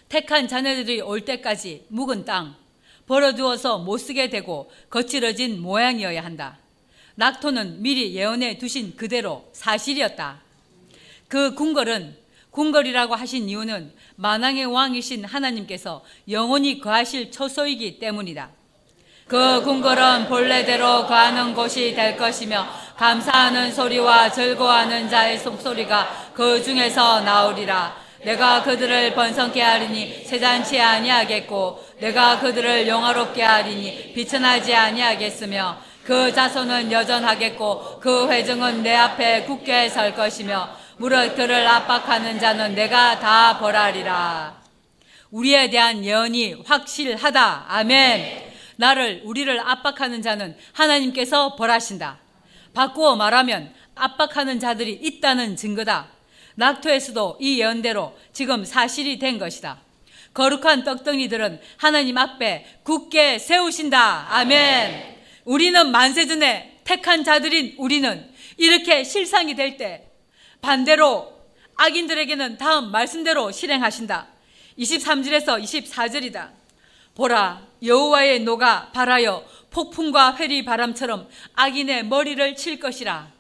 택한 0.09 0.49
자녀들이 0.49 1.01
올 1.01 1.25
때까지 1.25 1.87
묵은 1.89 2.25
땅 2.25 2.57
벌어두어서 3.07 3.79
못 3.79 3.99
쓰게 3.99 4.31
되고 4.31 4.71
거칠어진 4.91 5.61
모양이어야 5.61 6.25
한다. 6.25 6.59
낙토는 7.15 7.83
미리 7.83 8.15
예언해 8.15 8.59
두신 8.59 8.97
그대로 8.97 9.49
사실이었다. 9.53 10.41
그 11.29 11.55
궁궐은 11.55 12.17
궁궐이라고 12.51 13.15
하신 13.15 13.49
이유는 13.49 13.93
만왕의 14.17 14.67
왕이신 14.67 15.25
하나님께서 15.25 16.05
영원히 16.29 16.81
거하실 16.81 17.31
처소이기 17.31 17.99
때문이다. 17.99 18.51
그 19.27 19.63
궁궐은 19.63 20.27
본래대로 20.29 21.07
거하는 21.07 21.55
곳이 21.55 21.95
될 21.95 22.17
것이며 22.17 22.67
감사하는 22.97 23.73
소리와 23.73 24.31
즐거워하는 24.31 25.09
자의 25.09 25.39
속소리가 25.39 26.33
그 26.35 26.63
중에서 26.63 27.23
나오리라. 27.23 28.02
내가 28.25 28.63
그들을 28.63 29.15
번성케 29.15 29.61
하리니 29.61 30.25
세잔치 30.25 30.81
아니하겠고 30.81 31.85
내가 31.99 32.39
그들을 32.39 32.87
영화롭게 32.87 33.43
하리니 33.43 34.13
비천하지 34.15 34.75
아니하겠으며 34.75 35.79
그 36.05 36.33
자손은 36.33 36.91
여전하겠고 36.91 38.01
그 38.01 38.29
회중은 38.29 38.83
내 38.83 38.95
앞에 38.95 39.45
굳게 39.45 39.89
설 39.89 40.15
것이며 40.15 40.69
무릇 40.99 41.35
그를 41.35 41.67
압박하는 41.67 42.39
자는 42.39 42.75
내가 42.75 43.19
다 43.19 43.59
벌하리라. 43.59 44.63
우리에 45.31 45.71
대한 45.71 46.05
예언이 46.05 46.63
확실하다. 46.65 47.65
아멘. 47.69 48.53
나를 48.77 49.23
우리를 49.25 49.59
압박하는 49.61 50.23
자는 50.23 50.57
하나님께서 50.73 51.57
벌하신다. 51.57 52.19
바꾸어 52.75 53.17
말하면 53.17 53.73
압박하는 53.95 54.61
자들이 54.61 54.93
있다는 54.93 55.57
증거다. 55.57 56.12
낙토에서도 56.57 57.39
이 57.41 57.61
예언대로 57.61 58.17
지금 58.33 58.65
사실이 58.65 59.19
된 59.19 59.39
것이다. 59.39 59.81
거룩한 60.35 60.85
떡덩이들은 60.85 61.61
하나님 61.77 62.17
앞에 62.19 62.67
굳게 62.85 63.39
세우신다. 63.39 64.29
아멘. 64.31 65.17
우리는 65.45 65.91
만세전에 65.91 66.81
택한 66.85 67.25
자들인 67.25 67.75
우리는 67.79 68.31
이렇게 68.57 69.05
실상이 69.05 69.55
될 69.55 69.77
때 69.77 70.09
반대로 70.61 71.33
악인들에게는 71.77 72.59
다음 72.59 72.93
말씀대로 72.93 73.51
실행하신다. 73.51 74.29
23절에서 74.79 75.63
24절이다. 75.63 76.51
보라 77.15 77.67
여호와의 77.83 78.41
노가 78.41 78.91
발하여 78.93 79.45
폭풍과 79.71 80.37
회리 80.37 80.65
바람처럼 80.65 81.29
악인의 81.55 82.07
머리를 82.07 82.57
칠 82.57 82.79
것이라. 82.79 83.33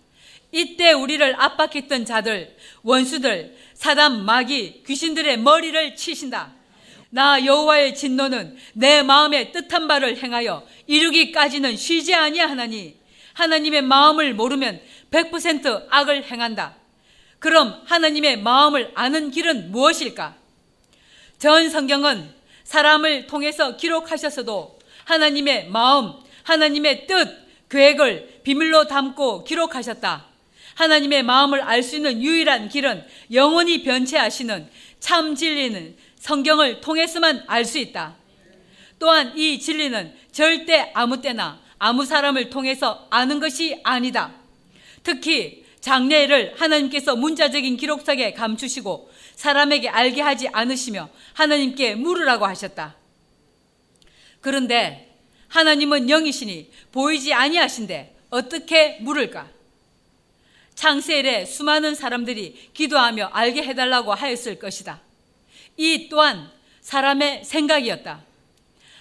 이때 0.53 0.93
우리를 0.93 1.35
압박했던 1.41 2.05
자들, 2.05 2.55
원수들, 2.83 3.57
사단, 3.75 4.25
마귀, 4.25 4.85
귀신들의 4.87 5.39
머리를 5.39 5.97
치신다. 5.97 6.53
나 7.09 7.45
여호와의 7.45 7.95
진노는 7.95 8.57
내 8.75 9.03
마음의 9.03 9.53
뜻한 9.53 9.89
바를 9.89 10.17
행하여 10.17 10.67
이루기까지는 10.87 11.77
쉬지 11.77 12.15
아니하나니 12.15 12.97
하나님의 13.35 13.83
마음을 13.83 14.35
모르면 14.35 14.81
100% 15.11 15.87
악을 15.91 16.25
행한다. 16.25 16.77
그럼 17.39 17.83
하나님의 17.87 18.39
마음을 18.41 18.93
아는 18.95 19.31
길은 19.31 19.73
무엇일까? 19.73 20.37
전 21.39 21.71
성경은 21.71 22.33
사람을 22.65 23.27
통해서 23.27 23.77
기록하셨어도 23.77 24.79
하나님의 25.05 25.69
마음, 25.69 26.13
하나님의 26.45 27.07
뜻, 27.07 27.43
계획을 27.69 28.41
비밀로 28.45 28.87
담고 28.87 29.45
기록하셨다. 29.45 30.32
하나님의 30.75 31.23
마음을 31.23 31.61
알 31.61 31.83
수 31.83 31.97
있는 31.97 32.23
유일한 32.23 32.69
길은 32.69 33.05
영원히 33.33 33.83
변체하시는 33.83 34.69
참 35.01 35.35
진리는 35.35 35.97
성경을 36.19 36.81
통해서만 36.81 37.45
알 37.47 37.65
수 37.65 37.79
있다. 37.79 38.17
또한 38.99 39.37
이 39.37 39.59
진리는 39.59 40.15
절대 40.31 40.93
아무 40.95 41.21
때나 41.21 41.61
아무 41.79 42.05
사람을 42.05 42.51
통해서 42.51 43.09
아는 43.11 43.41
것이 43.41 43.81
아니다. 43.83 44.33
특히 45.03 45.65
장례를 45.81 46.55
하나님께서 46.57 47.17
문자적인 47.17 47.77
기록상에 47.77 48.33
감추시고 48.35 49.11
사람에게 49.35 49.89
알게 49.89 50.23
하지 50.23 50.49
않으시며 50.53 51.09
하나님께 51.33 51.97
물으라고 51.97 52.47
하셨다. 52.47 52.97
그런데 54.41 55.19
하나님은 55.49 56.09
영이시니 56.09 56.71
보이지 56.93 57.35
아니하신데 57.35 58.17
어떻게 58.31 58.99
물을까? 59.01 59.51
창세일에 60.83 61.45
수많은 61.45 61.95
사람들이 61.95 62.71
기도하며 62.75 63.31
알게 63.33 63.63
해달라고 63.63 64.15
하였을 64.15 64.59
것이다. 64.59 64.99
이 65.77 66.09
또한 66.09 66.51
사람의 66.81 67.45
생각이었다. 67.45 68.21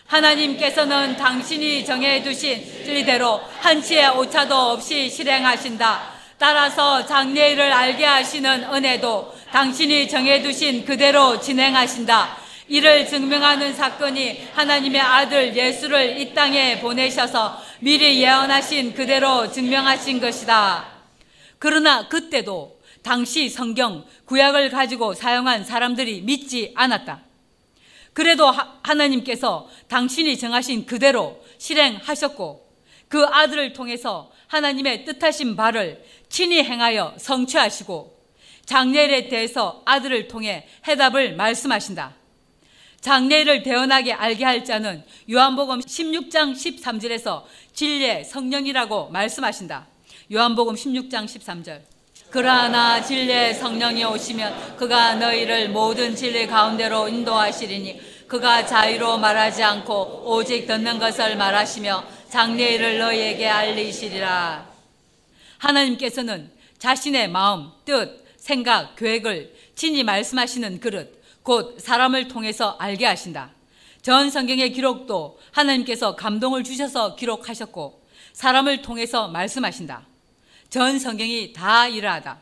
하나님께서는 0.06 1.18
당신이 1.18 1.84
정해두신 1.84 2.84
진리대로 2.86 3.42
한치의 3.62 4.10
오차도 4.10 4.56
없이 4.56 5.10
실행하신다. 5.10 6.12
따라서 6.38 7.04
장례일을 7.04 7.72
알게 7.72 8.06
하시는 8.06 8.72
은혜도 8.72 9.36
당신이 9.52 10.08
정해두신 10.08 10.86
그대로 10.86 11.40
진행하신다. 11.40 12.38
이를 12.68 13.08
증명하는 13.08 13.74
사건이 13.74 14.50
하나님의 14.54 15.02
아들 15.02 15.56
예수를 15.56 16.20
이 16.20 16.32
땅에 16.36 16.80
보내셔서 16.80 17.60
미리 17.80 18.22
예언하신 18.22 18.94
그대로 18.94 19.52
증명하신 19.52 20.22
것이다. 20.22 20.91
그러나 21.62 22.08
그때도 22.08 22.82
당시 23.04 23.48
성경 23.48 24.04
구약을 24.26 24.72
가지고 24.72 25.14
사용한 25.14 25.64
사람들이 25.64 26.22
믿지 26.22 26.72
않았다. 26.74 27.22
그래도 28.14 28.52
하나님께서 28.82 29.70
당신이 29.88 30.40
정하신 30.40 30.88
그대로 30.88 31.40
실행하셨고 31.60 32.68
그 33.08 33.24
아들을 33.26 33.74
통해서 33.74 34.32
하나님의 34.48 35.06
뜻하신 35.06 35.56
바를 35.56 36.04
친히 36.30 36.64
행하여 36.64 37.14
성취하시고 37.20 38.20
장례일에 38.66 39.30
대해서 39.30 39.84
아들을 39.86 40.30
통해 40.30 40.68
해답을 40.88 41.36
말씀하신다. 41.36 42.16
장례를 43.02 43.62
대언하게 43.62 44.14
알게 44.14 44.44
할 44.44 44.66
자는 44.66 45.04
요한복음 45.30 45.82
16장 45.82 46.54
13절에서 46.54 47.44
진리의 47.74 48.26
성령이라고 48.26 49.10
말씀하신다. 49.10 49.91
요한복음 50.34 50.76
16장 50.76 51.26
13절. 51.26 51.82
그러나 52.30 53.04
진리의 53.04 53.54
성령이 53.54 54.06
오시면 54.06 54.78
그가 54.78 55.16
너희를 55.16 55.68
모든 55.68 56.16
진리 56.16 56.48
가운데로 56.48 57.10
인도하시리니 57.10 58.28
그가 58.30 58.66
자유로 58.66 59.18
말하지 59.18 59.62
않고 59.62 60.24
오직 60.26 60.68
듣는 60.68 61.00
것을 61.00 61.36
말하시며 61.36 62.06
장례일을 62.30 63.00
너희에게 63.00 63.46
알리시리라. 63.46 64.70
하나님께서는 65.58 66.50
자신의 66.80 67.28
마음, 67.28 67.70
뜻, 67.84 68.24
생각, 68.38 68.96
계획을 68.96 69.54
친히 69.76 70.02
말씀하시는 70.06 70.80
그릇, 70.80 71.22
곧 71.44 71.78
사람을 71.78 72.30
통해서 72.30 72.78
알게 72.80 73.06
하신다. 73.06 73.52
전 74.02 74.32
성경의 74.32 74.72
기록도 74.72 75.42
하나님께서 75.52 76.16
감동을 76.16 76.64
주셔서 76.64 77.18
기록하셨고 77.18 78.02
사람을 78.32 78.82
통해서 78.82 79.28
말씀하신다. 79.28 80.11
전 80.72 80.98
성경이 80.98 81.52
다 81.52 81.86
이러하다. 81.90 82.40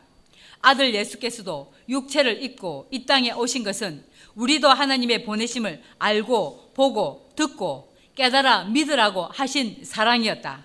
아들 0.62 0.94
예수께서도 0.94 1.74
육체를 1.88 2.44
입고 2.44 2.86
이 2.92 3.04
땅에 3.04 3.32
오신 3.32 3.64
것은 3.64 4.04
우리도 4.36 4.68
하나님의 4.68 5.24
보내심을 5.24 5.82
알고 5.98 6.70
보고 6.74 7.28
듣고 7.34 7.92
깨달아 8.14 8.66
믿으라고 8.66 9.24
하신 9.24 9.80
사랑이었다. 9.82 10.64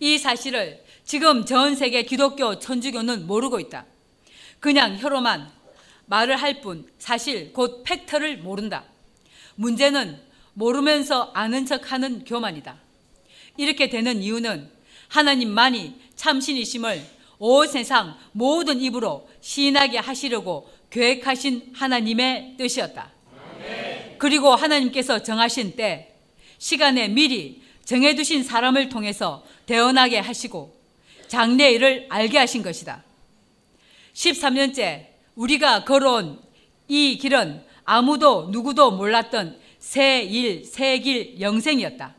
이 0.00 0.18
사실을 0.18 0.84
지금 1.02 1.46
전 1.46 1.74
세계 1.74 2.02
기독교 2.02 2.58
천주교는 2.58 3.26
모르고 3.26 3.60
있다. 3.60 3.86
그냥 4.60 4.98
혀로만 4.98 5.50
말을 6.04 6.36
할 6.36 6.60
뿐 6.60 6.86
사실 6.98 7.54
곧 7.54 7.82
팩트를 7.82 8.38
모른다. 8.38 8.84
문제는 9.54 10.20
모르면서 10.52 11.30
아는 11.32 11.64
척 11.64 11.92
하는 11.92 12.26
교만이다. 12.26 12.76
이렇게 13.56 13.88
되는 13.88 14.22
이유는 14.22 14.70
하나님만이 15.08 16.09
참신이심을 16.20 17.02
온 17.38 17.66
세상 17.66 18.18
모든 18.32 18.78
입으로 18.80 19.26
시인하게 19.40 19.98
하시려고 19.98 20.70
계획하신 20.90 21.72
하나님의 21.72 22.56
뜻이었다. 22.58 23.10
그리고 24.18 24.54
하나님께서 24.54 25.22
정하신 25.22 25.76
때 25.76 26.14
시간에 26.58 27.08
미리 27.08 27.62
정해두신 27.86 28.44
사람을 28.44 28.90
통해서 28.90 29.42
대언하게 29.64 30.18
하시고 30.18 30.78
장래 31.28 31.70
일을 31.70 32.06
알게 32.10 32.36
하신 32.36 32.62
것이다. 32.62 33.02
13년째 34.12 35.06
우리가 35.36 35.84
걸어온 35.84 36.38
이 36.88 37.16
길은 37.16 37.64
아무도 37.84 38.48
누구도 38.50 38.90
몰랐던 38.90 39.58
새 39.78 40.20
일, 40.22 40.66
새 40.66 40.98
길 40.98 41.40
영생이었다. 41.40 42.14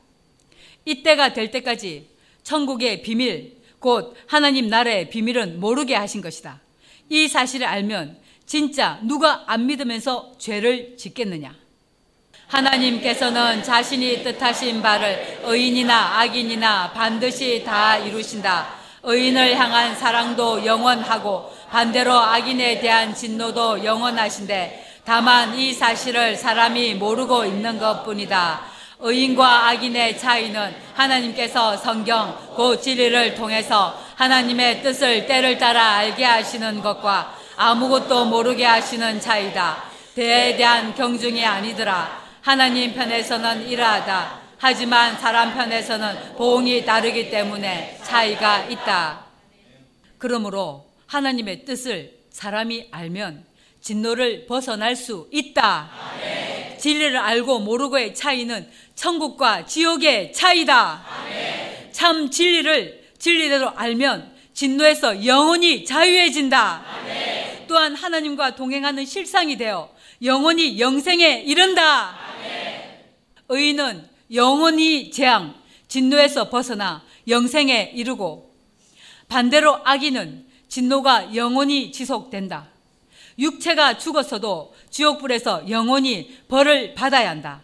이때가 0.85 1.33
될 1.33 1.51
때까지 1.51 2.07
천국의 2.41 3.03
비밀, 3.03 3.60
곧 3.81 4.15
하나님 4.27 4.67
나라의 4.67 5.09
비밀은 5.09 5.59
모르게 5.59 5.95
하신 5.95 6.21
것이다. 6.21 6.61
이 7.09 7.27
사실을 7.27 7.67
알면 7.67 8.15
진짜 8.45 8.99
누가 9.01 9.43
안 9.47 9.65
믿으면서 9.65 10.31
죄를 10.37 10.95
짓겠느냐? 10.97 11.53
하나님께서는 12.47 13.63
자신이 13.63 14.23
뜻하신 14.23 14.81
바를 14.81 15.39
의인이나 15.43 16.19
악인이나 16.19 16.91
반드시 16.91 17.63
다 17.65 17.97
이루신다. 17.97 18.67
의인을 19.03 19.57
향한 19.57 19.95
사랑도 19.95 20.63
영원하고 20.63 21.51
반대로 21.71 22.13
악인에 22.13 22.81
대한 22.81 23.15
진노도 23.15 23.83
영원하신데 23.83 24.99
다만 25.03 25.57
이 25.57 25.73
사실을 25.73 26.35
사람이 26.35 26.95
모르고 26.95 27.45
있는 27.45 27.79
것 27.79 28.03
뿐이다. 28.03 28.70
의인과 29.01 29.69
악인의 29.69 30.19
차이는 30.19 30.75
하나님께서 30.93 31.75
성경, 31.77 32.37
그 32.55 32.79
진리를 32.79 33.35
통해서 33.35 33.99
하나님의 34.15 34.83
뜻을 34.83 35.25
때를 35.25 35.57
따라 35.57 35.95
알게 35.95 36.23
하시는 36.23 36.81
것과 36.81 37.35
아무것도 37.57 38.25
모르게 38.25 38.63
하시는 38.65 39.19
차이다. 39.19 39.83
대에 40.15 40.55
대한 40.55 40.93
경중이 40.93 41.43
아니더라. 41.43 42.21
하나님 42.41 42.93
편에서는 42.93 43.67
이러하다. 43.67 44.41
하지만 44.57 45.17
사람 45.17 45.53
편에서는 45.53 46.35
보응이 46.37 46.85
다르기 46.85 47.31
때문에 47.31 47.99
차이가 48.03 48.63
있다. 48.65 49.25
그러므로 50.19 50.85
하나님의 51.07 51.65
뜻을 51.65 52.13
사람이 52.29 52.89
알면 52.91 53.45
진노를 53.81 54.45
벗어날 54.45 54.95
수 54.95 55.27
있다. 55.31 55.89
아멘. 56.13 56.60
진리를 56.81 57.15
알고 57.15 57.59
모르고의 57.59 58.15
차이는 58.15 58.67
천국과 58.95 59.67
지옥의 59.67 60.33
차이다. 60.33 61.05
아멘. 61.07 61.91
참 61.91 62.31
진리를 62.31 63.09
진리대로 63.19 63.69
알면 63.69 64.33
진노에서 64.53 65.25
영원히 65.25 65.85
자유해진다. 65.85 66.83
아멘. 66.87 67.67
또한 67.67 67.93
하나님과 67.95 68.55
동행하는 68.55 69.05
실상이 69.05 69.57
되어 69.57 69.93
영원히 70.23 70.79
영생에 70.79 71.43
이른다. 71.45 72.17
의인은 73.47 74.09
영원히 74.33 75.11
재앙, 75.11 75.53
진노에서 75.87 76.49
벗어나 76.49 77.03
영생에 77.27 77.91
이르고 77.93 78.55
반대로 79.27 79.81
악인은 79.83 80.47
진노가 80.67 81.35
영원히 81.35 81.91
지속된다. 81.91 82.69
육체가 83.37 83.97
죽었어도 83.97 84.70
지옥불에서 84.91 85.69
영원히 85.69 86.37
벌을 86.47 86.93
받아야 86.93 87.29
한다. 87.29 87.61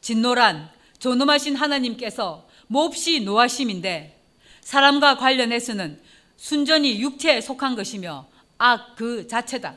진노란 0.00 0.68
존엄하신 0.98 1.56
하나님께서 1.56 2.46
몹시 2.66 3.20
노하심인데 3.20 4.20
사람과 4.60 5.16
관련해서는 5.16 6.00
순전히 6.36 7.00
육체에 7.00 7.40
속한 7.40 7.76
것이며 7.76 8.26
악 8.58 8.94
그 8.96 9.26
자체다. 9.26 9.74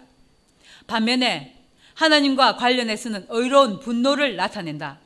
반면에 0.85 1.55
하나님과 1.95 2.57
관련해서는 2.57 3.25
의로운 3.29 3.79
분노를 3.79 4.35
나타낸다. 4.35 4.99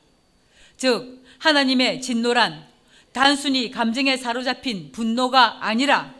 즉, 0.76 1.24
하나님의 1.38 2.02
진노란 2.02 2.66
단순히 3.12 3.70
감정에 3.70 4.16
사로잡힌 4.16 4.92
분노가 4.92 5.64
아니라 5.64 6.14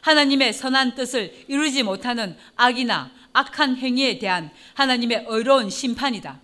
하나님의 0.00 0.52
선한 0.52 0.94
뜻을 0.94 1.44
이루지 1.48 1.82
못하는 1.82 2.36
악이나 2.56 3.10
악한 3.32 3.76
행위에 3.76 4.18
대한 4.18 4.50
하나님의 4.74 5.26
의로운 5.28 5.70
심판이다. 5.70 6.40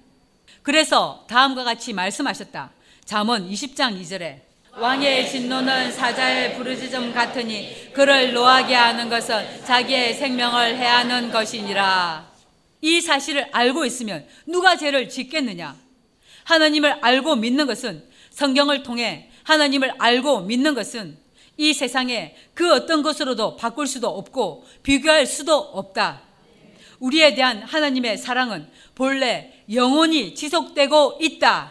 그래서 0.63 1.25
다음과 1.29 1.65
같이 1.65 1.93
말씀하셨다. 1.93 2.71
잠언 3.05 3.49
20장 3.49 4.01
2절에 4.01 4.41
왕의 4.79 5.29
진노는 5.29 5.91
사자의 5.91 6.57
부르짖음 6.57 7.13
같으니 7.13 7.93
그를 7.93 8.33
노하게 8.33 8.75
하는 8.75 9.09
것은 9.09 9.65
자기의 9.65 10.15
생명을 10.15 10.77
해하는 10.77 11.33
것이니라. 11.33 12.29
이 12.81 13.01
사실을 13.01 13.49
알고 13.51 13.85
있으면 13.87 14.27
누가 14.47 14.77
죄를 14.77 15.09
짓겠느냐? 15.09 15.75
하나님을 16.45 16.99
알고 17.01 17.37
믿는 17.37 17.67
것은 17.67 18.05
성경을 18.31 18.85
통해 18.85 19.31
하나님을 19.43 19.95
알고 19.99 20.43
믿는 20.43 20.75
것은 20.75 21.19
이 21.57 21.75
세상에 21.75 22.37
그 22.55 22.73
어떤 22.73 23.03
것으로도 23.03 23.57
바꿀 23.57 23.87
수도 23.89 24.09
없고 24.09 24.65
비교할 24.85 25.27
수도 25.27 25.57
없다. 25.57 26.28
우리에 27.01 27.35
대한 27.35 27.63
하나님의 27.63 28.19
사랑은 28.19 28.69
본래 28.95 29.53
영원히 29.73 30.35
지속되고 30.35 31.19
있다. 31.21 31.71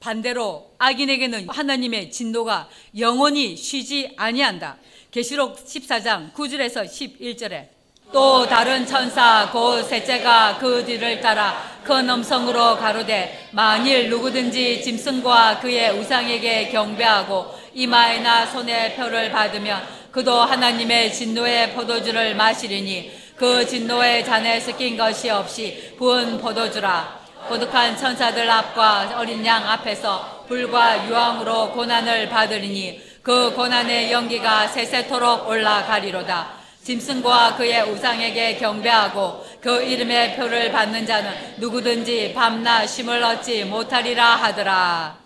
반대로 0.00 0.72
악인에게는 0.78 1.48
하나님의 1.48 2.10
진노가 2.10 2.68
영원히 2.98 3.56
쉬지 3.56 4.12
아니한다. 4.16 4.76
계시록 5.10 5.64
14장 5.64 6.32
9절에서 6.32 6.84
11절에 6.84 7.68
또 8.12 8.46
다른 8.46 8.84
천사 8.84 9.48
곧 9.50 9.82
셋째가 9.82 10.58
그 10.58 10.84
뒤를 10.84 11.20
따라 11.20 11.80
큰 11.84 12.08
음성으로 12.10 12.76
가로되 12.76 13.48
만일 13.52 14.10
누구든지 14.10 14.82
짐승과 14.82 15.60
그의 15.60 15.98
우상에게 15.98 16.68
경배하고 16.68 17.46
이마에나 17.74 18.44
손에 18.46 18.94
표를 18.96 19.30
받으면 19.30 19.82
그도 20.10 20.40
하나님의 20.40 21.12
진노의 21.12 21.72
포도주를 21.72 22.34
마시리니 22.34 23.21
그 23.36 23.66
진노의 23.66 24.24
잔에 24.24 24.60
섞인 24.60 24.96
것이 24.96 25.30
없이 25.30 25.94
부은 25.98 26.38
포도주라 26.38 27.20
고독한 27.48 27.96
천사들 27.96 28.48
앞과 28.48 29.18
어린 29.18 29.44
양 29.44 29.68
앞에서 29.68 30.44
불과 30.46 31.08
유황으로 31.08 31.72
고난을 31.72 32.28
받으리니 32.28 33.00
그 33.22 33.54
고난의 33.54 34.12
연기가 34.12 34.68
세세토록 34.68 35.48
올라가리로다 35.48 36.62
짐승과 36.82 37.56
그의 37.56 37.88
우상에게 37.88 38.56
경배하고 38.56 39.44
그 39.60 39.82
이름의 39.82 40.36
표를 40.36 40.72
받는 40.72 41.06
자는 41.06 41.60
누구든지 41.60 42.32
밤낮 42.34 42.86
쉼을 42.86 43.22
얻지 43.22 43.66
못하리라 43.66 44.36
하더라. 44.36 45.18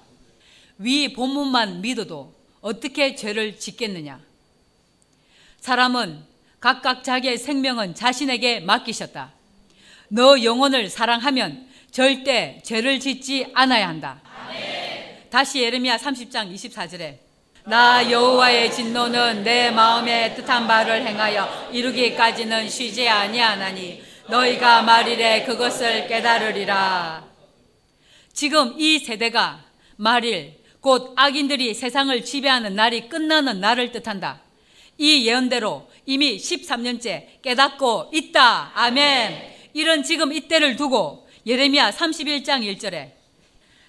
위 0.78 1.14
본문만 1.14 1.80
믿어도 1.80 2.34
어떻게 2.60 3.14
죄를 3.14 3.58
짓겠느냐? 3.58 4.20
사람은 5.60 6.22
각각 6.66 7.04
자기의 7.04 7.38
생명은 7.38 7.94
자신에게 7.94 8.58
맡기셨다. 8.58 9.30
너 10.08 10.42
영혼을 10.42 10.90
사랑하면 10.90 11.68
절대 11.92 12.60
죄를 12.64 12.98
짓지 12.98 13.46
않아야 13.54 13.86
한다. 13.86 14.20
다시 15.30 15.62
예레미야 15.62 15.96
30장 15.96 16.52
24절에 16.52 17.18
나 17.66 18.10
여호와의 18.10 18.72
진노는 18.72 19.44
내 19.44 19.70
마음에 19.70 20.34
뜻한 20.34 20.66
바를 20.66 21.06
행하여 21.06 21.70
이루기까지는 21.70 22.68
쉬지 22.68 23.08
아니하나니 23.08 24.02
너희가 24.26 24.82
말일에 24.82 25.44
그것을 25.44 26.08
깨달으리라. 26.08 27.22
지금 28.32 28.74
이 28.76 28.98
세대가 28.98 29.60
말일 29.94 30.54
곧 30.80 31.12
악인들이 31.14 31.74
세상을 31.74 32.24
지배하는 32.24 32.74
날이 32.74 33.08
끝나는 33.08 33.60
날을 33.60 33.92
뜻한다. 33.92 34.40
이 34.98 35.26
예언대로 35.26 35.88
이미 36.06 36.36
13년째 36.36 37.42
깨닫고 37.42 38.10
있다. 38.12 38.72
아멘. 38.74 39.54
이런 39.74 40.02
지금 40.02 40.32
이때를 40.32 40.76
두고 40.76 41.28
예레미야 41.44 41.90
31장 41.90 42.62
1절에 42.76 43.10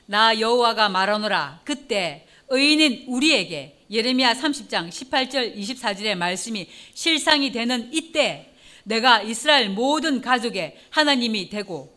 나 0.08 0.40
여호와가 0.40 0.90
말하노라 0.90 1.62
그때 1.64 2.26
의인인 2.50 3.06
우리에게 3.08 3.78
예레미야 3.90 4.34
30장 4.34 4.90
18절 4.90 5.56
24절의 5.56 6.16
말씀이 6.16 6.68
실상이 6.94 7.52
되는 7.52 7.90
이때 7.94 8.52
내가 8.84 9.22
이스라엘 9.22 9.70
모든 9.70 10.22
가족의 10.22 10.78
하나님이 10.90 11.50
되고 11.50 11.96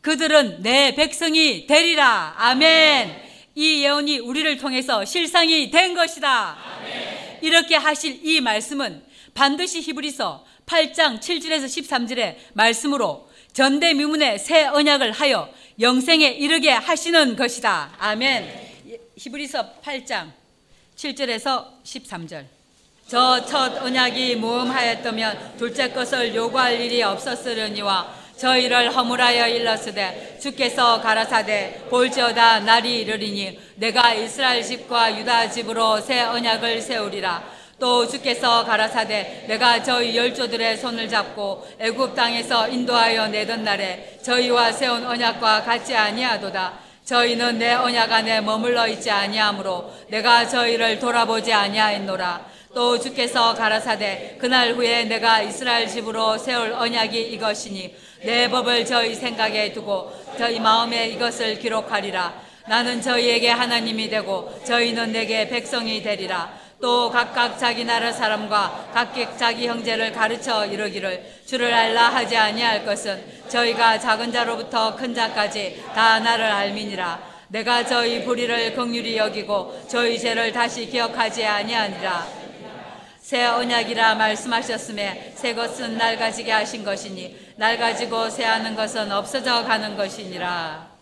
그들은 0.00 0.62
내 0.62 0.94
백성이 0.94 1.66
되리라. 1.66 2.34
아멘. 2.38 3.22
이 3.54 3.82
예언이 3.82 4.18
우리를 4.18 4.56
통해서 4.58 5.04
실상이 5.04 5.70
된 5.70 5.94
것이다. 5.94 6.56
아멘. 6.78 7.38
이렇게 7.42 7.74
하실 7.74 8.20
이 8.22 8.40
말씀은 8.40 9.05
반드시 9.40 9.82
히브리서 9.82 10.44
8장 10.64 11.20
7절에서 11.20 11.66
13절의 11.66 12.36
말씀으로 12.54 13.28
전대미문의 13.52 14.38
새 14.38 14.64
언약을 14.64 15.12
하여 15.12 15.48
영생에 15.78 16.26
이르게 16.28 16.70
하시는 16.70 17.36
것이다. 17.36 17.94
아멘. 17.98 18.66
히브리서 19.18 19.74
8장 19.84 20.30
7절에서 20.96 21.66
13절. 21.84 22.46
저 23.08 23.44
첫 23.46 23.76
언약이 23.82 24.36
무음하였다면 24.36 25.58
둘째 25.58 25.90
것을 25.90 26.34
요구할 26.34 26.80
일이 26.80 27.02
없었으려니와 27.02 28.14
저희를 28.38 28.94
허물하여 28.96 29.48
일렀으되 29.48 30.38
주께서 30.42 31.00
가라사대 31.00 31.84
볼지어다 31.88 32.60
날이 32.60 33.00
이르리니 33.02 33.58
내가 33.76 34.12
이스라엘 34.14 34.62
집과 34.62 35.18
유다 35.20 35.50
집으로 35.50 36.00
새 36.00 36.22
언약을 36.22 36.80
세우리라 36.82 37.55
또 37.78 38.06
주께서 38.06 38.64
가라사대 38.64 39.44
내가 39.48 39.82
저희 39.82 40.16
열조들의 40.16 40.78
손을 40.78 41.08
잡고 41.08 41.66
애굽 41.78 42.14
땅에서 42.14 42.68
인도하여 42.68 43.28
내던 43.28 43.64
날에 43.64 44.18
저희와 44.22 44.72
세운 44.72 45.04
언약과 45.04 45.62
같지 45.62 45.94
아니하도다 45.94 46.72
저희는 47.04 47.58
내 47.58 47.74
언약 47.74 48.10
안에 48.10 48.40
머물러 48.40 48.88
있지 48.88 49.10
아니하므로 49.10 49.92
내가 50.08 50.48
저희를 50.48 50.98
돌아보지 50.98 51.52
아니하였노라 51.52 52.56
또 52.76 52.98
주께서 52.98 53.54
가라사대 53.54 54.36
그날 54.38 54.74
후에 54.74 55.04
내가 55.04 55.40
이스라엘 55.40 55.88
집으로 55.88 56.36
세울 56.36 56.74
언약이 56.74 57.22
이것이니 57.32 57.96
내 58.22 58.50
법을 58.50 58.84
저희 58.84 59.14
생각에 59.14 59.72
두고 59.72 60.12
저희 60.36 60.60
마음에 60.60 61.08
이것을 61.08 61.58
기록하리라. 61.58 62.34
나는 62.68 63.00
저희에게 63.00 63.48
하나님이 63.48 64.10
되고 64.10 64.52
저희는 64.64 65.12
내게 65.12 65.48
백성이 65.48 66.02
되리라. 66.02 66.52
또 66.80 67.10
각각 67.10 67.58
자기 67.58 67.84
나라 67.84 68.12
사람과 68.12 68.90
각각 68.92 69.38
자기 69.38 69.66
형제를 69.66 70.12
가르쳐 70.12 70.66
이르기를 70.66 71.24
주를 71.46 71.72
알라 71.72 72.10
하지 72.10 72.36
아니할 72.36 72.84
것은 72.84 73.24
저희가 73.48 73.98
작은 73.98 74.30
자로부터 74.30 74.94
큰 74.94 75.14
자까지 75.14 75.82
다 75.94 76.20
나를 76.20 76.44
알미니라. 76.44 77.36
내가 77.48 77.86
저희 77.86 78.24
불의를 78.24 78.74
긍휼히 78.74 79.16
여기고 79.16 79.86
저희 79.88 80.18
죄를 80.18 80.52
다시 80.52 80.86
기억하지 80.86 81.44
아니하니라. 81.44 82.26
새 83.20 83.44
언약이라 83.44 84.14
말씀하셨음에 84.16 85.32
새 85.34 85.54
것은 85.54 85.96
낡아지게 85.96 86.52
하신 86.52 86.84
것이니 86.84 87.54
낡아지고 87.56 88.30
새하는 88.30 88.74
것은 88.76 89.10
없어져 89.10 89.64
가는 89.64 89.96
것이니라. 89.96 90.96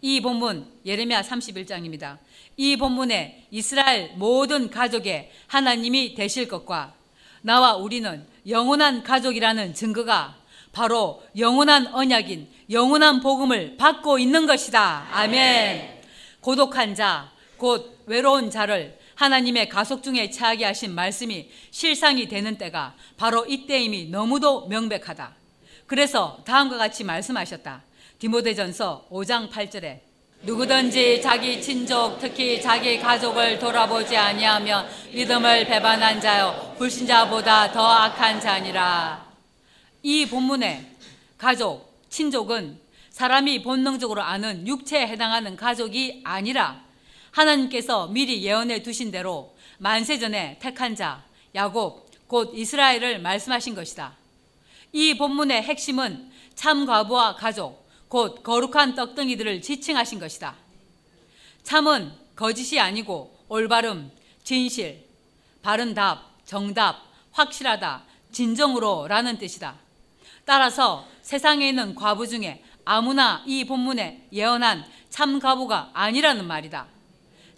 이 0.00 0.20
본문 0.20 0.66
예레미야 0.84 1.22
31장입니다. 1.22 2.18
이 2.56 2.76
본문에 2.76 3.46
이스라엘 3.50 4.12
모든 4.16 4.70
가족의 4.70 5.30
하나님이 5.46 6.14
되실 6.14 6.48
것과 6.48 6.94
나와 7.42 7.74
우리는 7.74 8.26
영원한 8.48 9.02
가족이라는 9.02 9.74
증거가 9.74 10.36
바로 10.72 11.22
영원한 11.36 11.86
언약인 11.88 12.48
영원한 12.70 13.20
복음을 13.20 13.76
받고 13.76 14.18
있는 14.18 14.46
것이다. 14.46 15.08
아멘. 15.12 16.02
고독한 16.40 16.94
자, 16.94 17.30
곧 17.56 18.02
외로운 18.06 18.50
자를 18.50 18.98
하나님의 19.14 19.68
가속 19.68 20.02
중에 20.02 20.30
처하게 20.30 20.64
하신 20.64 20.94
말씀이 20.94 21.48
실상이 21.70 22.28
되는 22.28 22.58
때가 22.58 22.94
바로 23.16 23.46
이때임이 23.46 24.06
너무도 24.06 24.66
명백하다. 24.66 25.34
그래서 25.86 26.42
다음과 26.44 26.76
같이 26.78 27.04
말씀하셨다. 27.04 27.82
디모데전서 28.18 29.06
5장 29.10 29.50
8절에 29.50 30.00
누구든지 30.44 31.22
자기 31.22 31.60
친족 31.60 32.18
특히 32.18 32.60
자기 32.60 32.98
가족을 32.98 33.58
돌아보지 33.58 34.14
아니하면 34.14 34.86
믿음을 35.10 35.64
배반한 35.64 36.20
자요 36.20 36.74
불신자보다 36.76 37.72
더 37.72 37.86
악한 37.86 38.40
자니라. 38.40 39.24
이 40.02 40.26
본문에 40.26 40.96
가족, 41.38 41.98
친족은 42.10 42.78
사람이 43.08 43.62
본능적으로 43.62 44.20
아는 44.20 44.66
육체에 44.66 45.06
해당하는 45.06 45.56
가족이 45.56 46.20
아니라 46.24 46.82
하나님께서 47.30 48.08
미리 48.08 48.42
예언해 48.42 48.82
두신 48.82 49.10
대로 49.10 49.56
만세 49.78 50.18
전에 50.18 50.58
택한 50.60 50.94
자 50.94 51.24
야곱 51.54 52.10
곧 52.26 52.52
이스라엘을 52.54 53.20
말씀하신 53.20 53.74
것이다. 53.74 54.12
이 54.92 55.16
본문의 55.16 55.62
핵심은 55.62 56.30
참 56.54 56.84
과부와 56.84 57.36
가족 57.36 57.83
곧 58.14 58.44
거룩한 58.44 58.94
떡덩이들을 58.94 59.60
지칭하신 59.60 60.20
것이다. 60.20 60.54
참은 61.64 62.12
거짓이 62.36 62.78
아니고 62.78 63.36
올바름, 63.48 64.08
진실, 64.44 65.04
바른 65.62 65.94
답, 65.94 66.22
정답, 66.44 67.02
확실하다, 67.32 68.04
진정으로 68.30 69.08
라는 69.08 69.36
뜻이다. 69.36 69.74
따라서 70.44 71.08
세상에 71.22 71.70
있는 71.70 71.96
과부 71.96 72.28
중에 72.28 72.62
아무나 72.84 73.42
이 73.48 73.64
본문에 73.64 74.28
예언한 74.32 74.84
참 75.10 75.40
과부가 75.40 75.90
아니라는 75.92 76.46
말이다. 76.46 76.86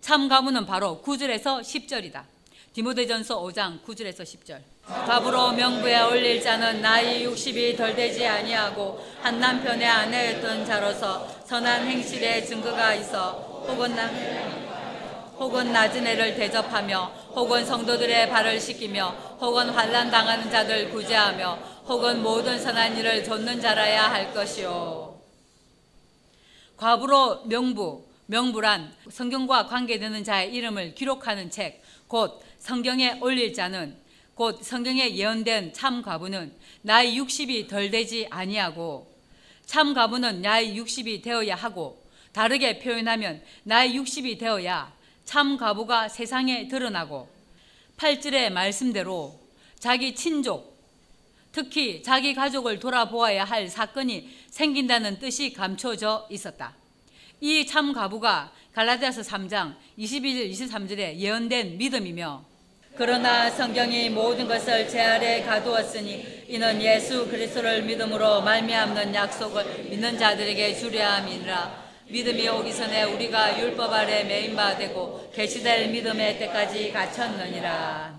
참 0.00 0.26
과부는 0.26 0.64
바로 0.64 1.02
9절에서 1.04 1.60
10절이다. 1.60 2.24
디모데전서 2.72 3.42
5장 3.42 3.82
9절에서 3.84 4.22
10절. 4.22 4.75
과부로 4.86 5.52
명부에 5.52 6.00
올릴 6.02 6.40
자는 6.40 6.80
나이 6.80 7.26
60이 7.26 7.76
덜 7.76 7.96
되지 7.96 8.24
아니하고 8.24 9.04
한 9.20 9.40
남편의 9.40 9.84
아내였던 9.84 10.64
자로서 10.64 11.26
선한 11.44 11.86
행실에 11.86 12.44
증거가 12.44 12.94
있어 12.94 13.32
혹은 13.66 13.96
나 13.96 14.08
혹은 15.38 15.72
낮은 15.72 16.06
애를 16.06 16.36
대접하며 16.36 17.12
혹은 17.34 17.66
성도들의 17.66 18.30
발을 18.30 18.60
씻기며 18.60 19.08
혹은 19.40 19.70
환란 19.70 20.08
당하는 20.08 20.48
자들 20.50 20.90
구제하며 20.90 21.58
혹은 21.86 22.22
모든 22.22 22.58
선한 22.58 22.96
일을 22.96 23.24
돕는 23.24 23.60
자라야 23.60 24.10
할 24.10 24.32
것이요. 24.32 25.20
과부로 26.76 27.44
명부, 27.44 28.04
명부란 28.26 28.94
성경과 29.10 29.66
관계되는 29.66 30.24
자의 30.24 30.54
이름을 30.54 30.94
기록하는 30.94 31.50
책, 31.50 31.82
곧 32.06 32.40
성경에 32.58 33.18
올릴 33.20 33.52
자는 33.52 34.05
곧 34.36 34.62
성경에 34.62 35.16
예언된 35.16 35.72
참 35.72 36.02
과부는 36.02 36.52
나이 36.82 37.18
60이 37.18 37.68
덜 37.68 37.90
되지 37.90 38.26
아니하고 38.28 39.10
참 39.64 39.94
과부는 39.94 40.42
나이 40.42 40.78
60이 40.78 41.22
되어야 41.22 41.54
하고 41.54 42.04
다르게 42.32 42.78
표현하면 42.78 43.42
나이 43.62 43.98
60이 43.98 44.38
되어야 44.38 44.92
참 45.24 45.56
과부가 45.56 46.10
세상에 46.10 46.68
드러나고 46.68 47.28
8절의 47.96 48.50
말씀대로 48.52 49.40
자기 49.78 50.14
친족, 50.14 50.76
특히 51.50 52.02
자기 52.02 52.34
가족을 52.34 52.78
돌아보아야 52.78 53.42
할 53.42 53.68
사건이 53.68 54.28
생긴다는 54.50 55.18
뜻이 55.18 55.54
감춰져 55.54 56.26
있었다. 56.30 56.74
이 57.40 57.64
참 57.64 57.94
과부가 57.94 58.52
갈라디아서 58.74 59.22
3장 59.22 59.76
22절 59.98 60.50
23절에 60.50 61.16
예언된 61.16 61.78
믿음이며 61.78 62.55
그러나 62.96 63.50
성경이 63.50 64.08
모든 64.08 64.48
것을 64.48 64.88
제 64.88 65.02
아래 65.02 65.42
가두었으니 65.42 66.44
이는 66.48 66.80
예수 66.80 67.28
그리스도를 67.28 67.82
믿음으로 67.82 68.40
말미암는 68.40 69.14
약속을 69.14 69.84
믿는 69.90 70.18
자들에게 70.18 70.74
주려 70.76 71.06
함이니라 71.06 71.84
믿음이 72.08 72.48
오기 72.48 72.74
전에 72.74 73.02
우리가 73.02 73.60
율법 73.60 73.92
아래 73.92 74.24
매인 74.24 74.56
바 74.56 74.78
되고 74.78 75.30
계시될 75.34 75.90
믿음의 75.90 76.38
때까지 76.38 76.90
갇혔느니라. 76.92 78.16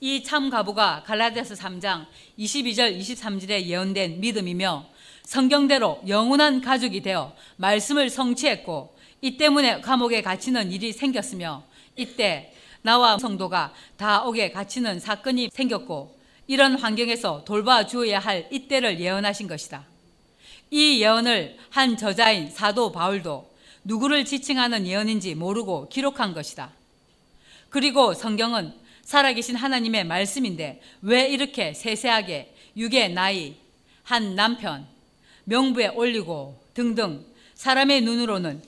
이 0.00 0.22
참 0.22 0.48
가부가 0.48 1.02
갈라디아서 1.04 1.54
3장 1.54 2.06
22절 2.38 2.98
23절에 2.98 3.64
예언된 3.66 4.20
믿음이며 4.20 4.86
성경대로 5.24 6.00
영원한 6.08 6.62
가족이 6.62 7.02
되어 7.02 7.34
말씀을 7.56 8.08
성취했고 8.08 8.96
이 9.20 9.36
때문에 9.36 9.82
감옥에 9.82 10.22
갇히는 10.22 10.72
일이 10.72 10.92
생겼으며 10.92 11.64
이때 11.96 12.52
나와 12.86 13.18
성도가 13.18 13.74
다 13.96 14.22
옥에 14.22 14.52
갇히는 14.52 15.00
사건이 15.00 15.50
생겼고 15.52 16.16
이런 16.46 16.78
환경에서 16.78 17.42
돌봐 17.44 17.84
주어야 17.84 18.20
할 18.20 18.48
이때를 18.52 19.00
예언하신 19.00 19.48
것이다. 19.48 19.84
이 20.70 21.02
예언을 21.02 21.56
한 21.70 21.96
저자인 21.96 22.48
사도 22.48 22.92
바울도 22.92 23.52
누구를 23.82 24.24
지칭하는 24.24 24.86
예언인지 24.86 25.34
모르고 25.34 25.88
기록한 25.88 26.32
것이다. 26.32 26.70
그리고 27.70 28.14
성경은 28.14 28.72
살아계신 29.02 29.56
하나님의 29.56 30.04
말씀인데 30.04 30.80
왜 31.02 31.26
이렇게 31.26 31.74
세세하게 31.74 32.54
육의 32.76 33.14
나이, 33.14 33.56
한 34.04 34.36
남편, 34.36 34.86
명부에 35.42 35.88
올리고 35.88 36.56
등등 36.72 37.26
사람의 37.54 38.02
눈으로는 38.02 38.62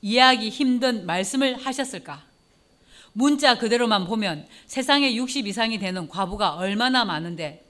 이해하기 0.00 0.48
힘든 0.48 1.06
말씀을 1.06 1.56
하셨을까? 1.66 2.30
문자 3.12 3.58
그대로만 3.58 4.06
보면 4.06 4.46
세상에 4.66 5.14
60 5.14 5.46
이상이 5.46 5.78
되는 5.78 6.08
과부가 6.08 6.54
얼마나 6.54 7.04
많은데 7.04 7.64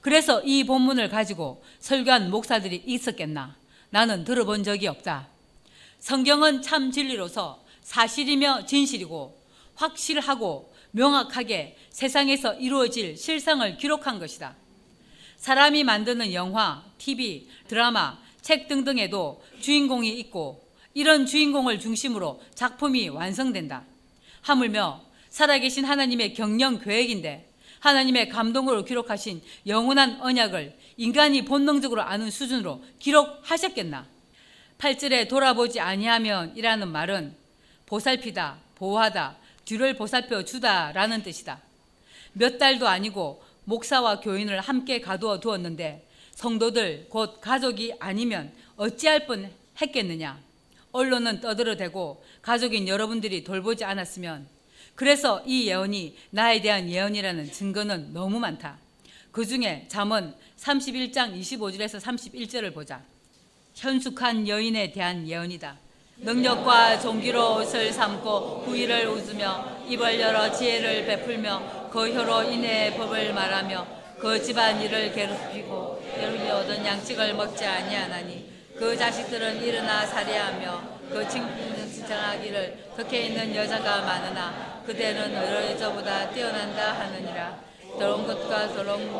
그래서 0.00 0.42
이 0.42 0.64
본문을 0.64 1.08
가지고 1.08 1.64
설교한 1.80 2.30
목사들이 2.30 2.82
있었겠나? 2.86 3.56
나는 3.88 4.24
들어본 4.24 4.62
적이 4.62 4.88
없다. 4.88 5.28
성경은 6.00 6.60
참 6.60 6.90
진리로서 6.90 7.64
사실이며 7.80 8.66
진실이고 8.66 9.42
확실하고 9.76 10.74
명확하게 10.90 11.78
세상에서 11.88 12.54
이루어질 12.54 13.16
실상을 13.16 13.78
기록한 13.78 14.18
것이다. 14.18 14.56
사람이 15.38 15.84
만드는 15.84 16.34
영화, 16.34 16.84
TV, 16.98 17.48
드라마, 17.66 18.18
책 18.42 18.68
등등에도 18.68 19.42
주인공이 19.60 20.10
있고 20.20 20.68
이런 20.92 21.24
주인공을 21.24 21.80
중심으로 21.80 22.42
작품이 22.54 23.08
완성된다. 23.08 23.84
하물며 24.44 25.02
살아계신 25.30 25.84
하나님의 25.84 26.34
경영 26.34 26.78
계획인데 26.78 27.48
하나님의 27.80 28.28
감동으로 28.28 28.84
기록하신 28.84 29.42
영원한 29.66 30.20
언약을 30.20 30.76
인간이 30.96 31.44
본능적으로 31.44 32.02
아는 32.02 32.30
수준으로 32.30 32.82
기록하셨겠나? 32.98 34.06
8절에 34.78 35.28
돌아보지 35.28 35.80
아니하면 35.80 36.54
이라는 36.56 36.88
말은 36.88 37.34
보살피다, 37.86 38.58
보호하다, 38.76 39.36
뒤를 39.64 39.94
보살펴 39.96 40.44
주다라는 40.44 41.22
뜻이다. 41.22 41.60
몇 42.32 42.58
달도 42.58 42.86
아니고 42.86 43.42
목사와 43.64 44.20
교인을 44.20 44.60
함께 44.60 45.00
가두어 45.00 45.40
두었는데 45.40 46.06
성도들 46.32 47.06
곧 47.08 47.40
가족이 47.40 47.94
아니면 47.98 48.52
어찌할 48.76 49.26
뻔 49.26 49.50
했겠느냐? 49.80 50.38
언론은 50.94 51.40
떠들어대고 51.40 52.24
가족인 52.40 52.86
여러분들이 52.86 53.42
돌보지 53.42 53.84
않았으면 53.84 54.46
그래서 54.94 55.42
이 55.44 55.66
예언이 55.66 56.16
나에 56.30 56.62
대한 56.62 56.88
예언이라는 56.88 57.50
증거는 57.50 58.12
너무 58.12 58.38
많다. 58.38 58.78
그 59.32 59.44
중에 59.44 59.86
잠언 59.88 60.36
31장 60.56 61.36
25절에서 61.36 62.00
31절을 62.00 62.72
보자. 62.72 63.02
현숙한 63.74 64.46
여인에 64.46 64.92
대한 64.92 65.26
예언이다. 65.26 65.76
능력과 66.18 67.00
종기로 67.00 67.56
옷을 67.56 67.92
삼고 67.92 68.62
후일을 68.64 69.08
웃으며 69.08 69.82
입을 69.88 70.20
열어 70.20 70.52
지혜를 70.52 71.06
베풀며 71.06 71.90
그 71.90 72.14
혀로 72.14 72.44
인해의 72.44 72.96
법을 72.96 73.34
말하며 73.34 73.84
그 74.20 74.40
집안 74.40 74.80
일을 74.80 75.12
괴롭히고 75.12 76.02
괴롭히 76.14 76.48
얻은 76.48 76.86
양식을 76.86 77.34
먹지 77.34 77.64
아니하나니 77.64 78.54
그 78.76 78.96
자식들은 78.96 79.62
일어나 79.62 80.04
살해하며 80.04 80.82
그 81.10 81.28
칭찬하기를 81.28 82.90
덕에 82.96 83.26
있는 83.26 83.54
여자가 83.54 84.02
많으나 84.02 84.82
그대는 84.84 85.32
여자보다 85.32 86.30
뛰어난다 86.30 86.92
하느니라. 86.92 87.58
더러운 87.98 88.26
것과 88.26 88.68
더러운 88.68 89.10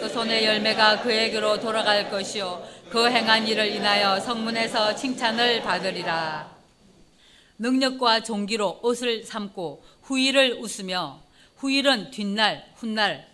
그 0.00 0.08
손의 0.08 0.44
열매가 0.44 1.00
그에게로 1.00 1.58
돌아갈 1.60 2.10
것이요. 2.10 2.62
그 2.90 3.08
행한 3.08 3.48
일을 3.48 3.68
인하여 3.68 4.20
성문에서 4.20 4.94
칭찬을 4.94 5.62
받으리라. 5.62 6.52
능력과 7.58 8.22
종기로 8.22 8.80
옷을 8.82 9.24
삼고 9.24 9.82
후일을 10.02 10.58
웃으며 10.60 11.22
후일은 11.56 12.10
뒷날 12.10 12.66
훗날 12.74 13.31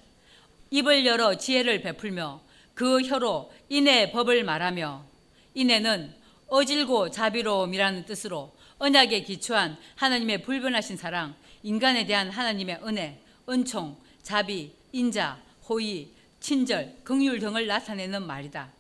입을 0.70 1.06
열어 1.06 1.36
지혜를 1.36 1.82
베풀며 1.82 2.40
그 2.74 3.00
혀로 3.02 3.52
인의 3.68 4.12
법을 4.12 4.44
말하며 4.44 5.04
인애는 5.54 6.14
어질고 6.48 7.10
자비로움이라는 7.10 8.04
뜻으로 8.06 8.52
언약에 8.78 9.22
기초한 9.22 9.76
하나님의 9.96 10.42
불변하신 10.42 10.96
사랑, 10.96 11.34
인간에 11.62 12.06
대한 12.06 12.30
하나님의 12.30 12.80
은혜, 12.84 13.20
은총, 13.48 13.96
자비, 14.22 14.72
인자, 14.92 15.42
호의, 15.68 16.08
친절, 16.40 16.98
긍휼 17.02 17.40
등을 17.40 17.66
나타내는 17.66 18.26
말이다. 18.26 18.70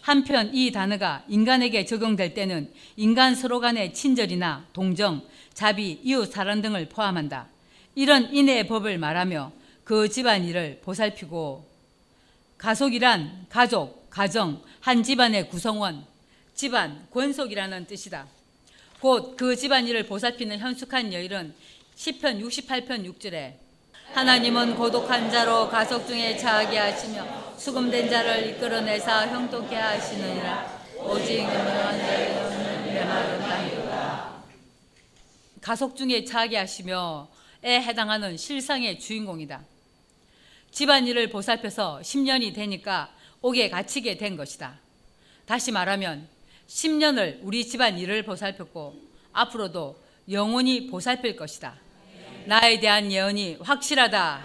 한편 0.00 0.54
이 0.54 0.72
단어가 0.72 1.24
인간에게 1.28 1.84
적용될 1.84 2.32
때는 2.32 2.72
인간 2.96 3.34
서로 3.34 3.60
간의 3.60 3.92
친절이나 3.92 4.66
동정, 4.72 5.22
자비, 5.52 6.00
이웃 6.02 6.32
사랑 6.32 6.62
등을 6.62 6.88
포함한다. 6.88 7.48
이런 7.94 8.32
인애의 8.32 8.66
법을 8.66 8.98
말하며 8.98 9.52
그 9.86 10.08
집안 10.08 10.44
일을 10.44 10.80
보살피고 10.82 11.64
가족이란 12.58 13.46
가족, 13.48 14.10
가정, 14.10 14.60
한 14.80 15.04
집안의 15.04 15.48
구성원, 15.48 16.04
집안, 16.56 17.06
권속이라는 17.12 17.86
뜻이다. 17.86 18.26
곧 19.00 19.36
그 19.36 19.54
집안 19.54 19.86
일을 19.86 20.04
보살피는 20.08 20.58
현숙한 20.58 21.12
여인은 21.12 21.54
시편 21.94 22.40
68편 22.42 23.14
6절에 23.14 23.54
하나님은 24.12 24.74
고독한 24.74 25.30
자로 25.30 25.68
가족 25.68 26.04
중에 26.04 26.36
자하게 26.36 26.78
하시며 26.78 27.56
수금된 27.56 28.10
자를 28.10 28.44
이끌어내사 28.48 29.28
형통케 29.28 29.76
하시느니라. 29.76 30.82
오직 30.98 31.42
유명한 31.42 31.96
자의 31.96 32.92
메마른 32.92 33.38
땅이다. 33.38 34.42
가족 35.60 35.94
중에 35.94 36.24
자하게 36.24 36.56
하시며에 36.56 37.26
해당하는 37.62 38.36
실상의 38.36 38.98
주인공이다 38.98 39.75
집안일을 40.76 41.30
보살펴서 41.30 42.00
10년이 42.02 42.54
되니까 42.54 43.10
옥에 43.40 43.70
갇히게 43.70 44.18
된 44.18 44.36
것이다 44.36 44.78
다시 45.46 45.72
말하면 45.72 46.28
10년을 46.68 47.38
우리 47.40 47.66
집안일을 47.66 48.24
보살폈고 48.24 48.94
앞으로도 49.32 49.98
영원히 50.30 50.86
보살필 50.88 51.36
것이다 51.36 51.76
나에 52.44 52.78
대한 52.78 53.10
예언이 53.10 53.56
확실하다. 53.62 54.42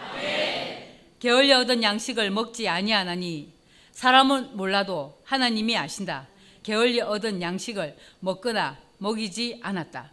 게을리 1.20 1.52
얻은 1.52 1.84
양식을 1.84 2.32
먹지 2.32 2.70
아니하나니 2.70 3.52
사람은 3.92 4.56
몰라도 4.56 5.22
하나님이 5.26 5.78
아신다. 5.78 6.28
게을리 6.64 7.02
얻은 7.02 7.42
양식을 7.42 7.98
먹거나 8.22 8.78
먹이지 9.00 9.60
않았다. 9.62 10.12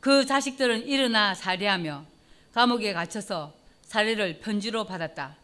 그 0.00 0.24
자식들은 0.24 0.88
일어나 0.88 1.34
살해하며 1.34 2.04
감옥에 2.52 2.94
갇혀서 2.94 3.63
살해를 3.94 4.40
편지로 4.40 4.86
받았다. 4.86 5.36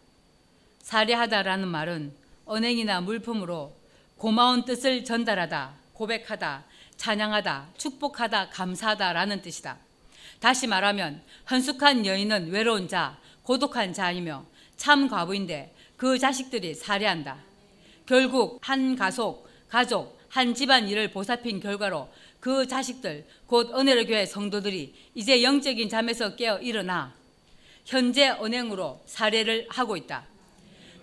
살해하다라는 0.83 1.69
말은 1.69 2.13
언행이나 2.47 3.01
물품으로 3.01 3.77
고마운 4.17 4.65
뜻을 4.65 5.05
전달하다, 5.05 5.75
고백하다, 5.93 6.65
찬양하다, 6.97 7.69
축복하다, 7.79 8.49
감사하다라는 8.49 9.43
뜻이다. 9.43 9.79
다시 10.41 10.67
말하면 10.67 11.23
헌숙한 11.49 12.05
여인은 12.05 12.51
외로운 12.51 12.89
자, 12.89 13.19
고독한 13.45 13.93
자이며 13.93 14.45
참 14.77 15.09
과부인데 15.09 15.73
그 15.97 16.19
자식들이 16.19 16.75
살해한다. 16.75 17.39
결국 18.05 18.59
한 18.63 18.97
가족, 18.97 19.49
가족, 19.69 20.19
한 20.29 20.55
집안 20.55 20.89
일을 20.89 21.13
보살핀 21.13 21.61
결과로 21.61 22.09
그 22.41 22.67
자식들, 22.67 23.29
곧 23.47 23.79
은혜로 23.79 24.07
교회 24.07 24.27
성도들이 24.27 24.93
이제 25.15 25.45
영적인 25.45 25.89
잠에서 25.89 26.35
깨어 26.35 26.59
일어나 26.59 27.20
현재 27.91 28.29
언행으로 28.29 29.03
살해를 29.05 29.67
하고 29.69 29.97
있다. 29.97 30.25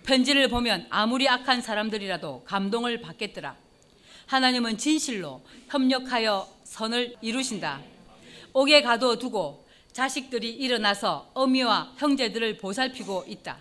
편지를 0.06 0.48
보면 0.48 0.86
아무리 0.88 1.28
악한 1.28 1.60
사람들이라도 1.60 2.44
감동을 2.46 3.02
받겠더라. 3.02 3.54
하나님은 4.24 4.78
진실로 4.78 5.42
협력하여 5.68 6.48
선을 6.64 7.16
이루신다. 7.20 7.82
옥에 8.54 8.80
가둬두고 8.80 9.66
자식들이 9.92 10.50
일어나서 10.50 11.30
어미와 11.34 11.92
형제들을 11.98 12.56
보살피고 12.56 13.26
있다. 13.28 13.58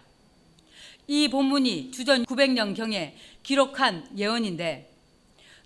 이 1.08 1.28
본문이 1.28 1.92
주전 1.92 2.24
900년경에 2.24 3.12
기록한 3.44 4.08
예언인데 4.18 4.90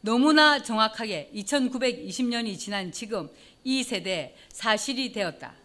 너무나 0.01 0.63
정확하게 0.63 1.29
2920년이 1.35 2.57
지난 2.57 2.91
지금 2.91 3.29
이 3.63 3.83
세대에 3.83 4.35
사실이 4.49 5.11
되었다. 5.11 5.60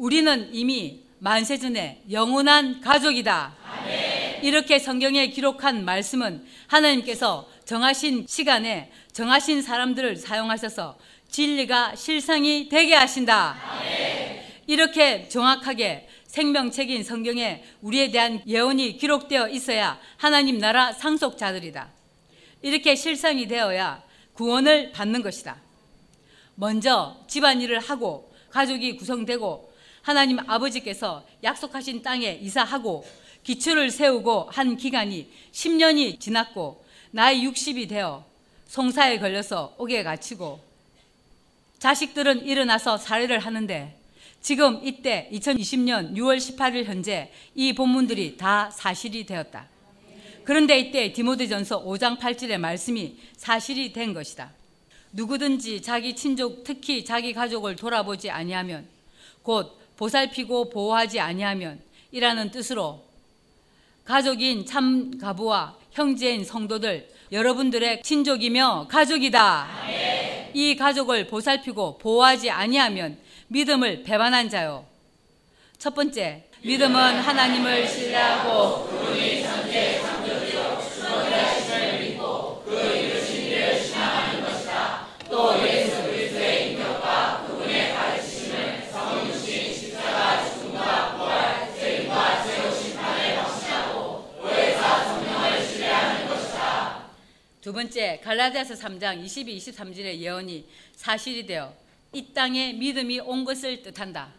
우리는 0.00 0.48
이미 0.54 1.02
만세 1.18 1.58
전에 1.58 2.02
영원한 2.10 2.80
가족이다. 2.80 3.54
이렇게 4.40 4.78
성경에 4.78 5.26
기록한 5.26 5.84
말씀은 5.84 6.46
하나님께서 6.68 7.46
정하신 7.66 8.24
시간에 8.26 8.90
정하신 9.12 9.60
사람들을 9.60 10.16
사용하셔서 10.16 10.98
진리가 11.28 11.96
실상이 11.96 12.70
되게 12.70 12.94
하신다. 12.94 13.58
이렇게 14.66 15.28
정확하게 15.28 16.08
생명책인 16.24 17.04
성경에 17.04 17.62
우리에 17.82 18.10
대한 18.10 18.42
예언이 18.46 18.96
기록되어 18.96 19.50
있어야 19.50 20.00
하나님 20.16 20.56
나라 20.56 20.94
상속자들이다. 20.94 21.90
이렇게 22.62 22.94
실상이 22.94 23.46
되어야 23.46 24.02
구원을 24.32 24.92
받는 24.92 25.20
것이다. 25.20 25.60
먼저 26.54 27.22
집안일을 27.28 27.80
하고 27.80 28.32
가족이 28.48 28.96
구성되고 28.96 29.69
하나님 30.02 30.38
아버지께서 30.48 31.24
약속하신 31.42 32.02
땅에 32.02 32.38
이사하고 32.40 33.06
기초를 33.42 33.90
세우고 33.90 34.48
한 34.50 34.76
기간이 34.76 35.30
10년이 35.52 36.20
지났고 36.20 36.84
나이 37.10 37.46
60이 37.46 37.88
되어 37.88 38.24
송사에 38.66 39.18
걸려서 39.18 39.74
옥에 39.78 40.02
갇히고 40.02 40.60
자식들은 41.78 42.46
일어나서 42.46 42.98
살해를 42.98 43.40
하는데 43.40 43.96
지금 44.42 44.80
이때 44.82 45.28
2020년 45.32 46.14
6월 46.14 46.38
18일 46.38 46.84
현재 46.84 47.32
이 47.54 47.72
본문들이 47.72 48.36
다 48.36 48.70
사실이 48.70 49.26
되었다. 49.26 49.66
그런데 50.44 50.78
이때 50.78 51.12
디모데전서 51.12 51.84
5장 51.84 52.18
8절의 52.18 52.58
말씀이 52.58 53.16
사실이 53.36 53.92
된 53.92 54.14
것이다. 54.14 54.50
누구든지 55.12 55.82
자기 55.82 56.14
친족 56.14 56.64
특히 56.64 57.04
자기 57.04 57.32
가족을 57.32 57.76
돌아보지 57.76 58.30
아니하면 58.30 58.86
곧 59.42 59.79
보살피고 60.00 60.70
보호하지 60.70 61.20
아니하면 61.20 61.78
이라는 62.10 62.50
뜻으로 62.50 63.04
가족인 64.06 64.64
참 64.64 65.18
가부와 65.18 65.76
형제인 65.92 66.42
성도들 66.42 67.06
여러분들의 67.30 68.02
친족이며 68.02 68.86
가족이다. 68.88 69.68
아멘. 69.82 70.50
이 70.54 70.74
가족을 70.74 71.26
보살피고 71.26 71.98
보호하지 71.98 72.50
아니하면 72.50 73.18
믿음을 73.48 74.02
배반한 74.02 74.48
자요. 74.48 74.86
첫 75.78 75.94
번째, 75.94 76.44
믿음은 76.62 77.20
하나님을 77.20 77.86
신뢰하고 77.86 78.88
두 97.70 97.74
번째, 97.74 98.20
갈라디아서 98.24 98.74
3장 98.74 99.22
22, 99.22 99.56
23절의 99.56 100.18
예언이 100.18 100.66
사실이 100.96 101.46
되어 101.46 101.72
이 102.12 102.34
땅에 102.34 102.72
믿음이 102.72 103.20
온 103.20 103.44
것을 103.44 103.84
뜻한다. 103.84 104.32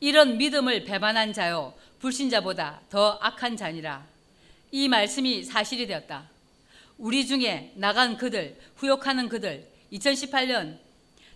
이런 0.00 0.38
믿음을 0.38 0.84
배반한 0.84 1.34
자요 1.34 1.74
불신자보다 1.98 2.80
더 2.88 3.18
악한 3.20 3.58
자니라. 3.58 4.06
이 4.70 4.88
말씀이 4.88 5.44
사실이 5.44 5.86
되었다. 5.86 6.30
우리 6.96 7.26
중에 7.26 7.72
나간 7.74 8.16
그들, 8.16 8.58
후욕하는 8.76 9.28
그들, 9.28 9.68
2018년 9.92 10.78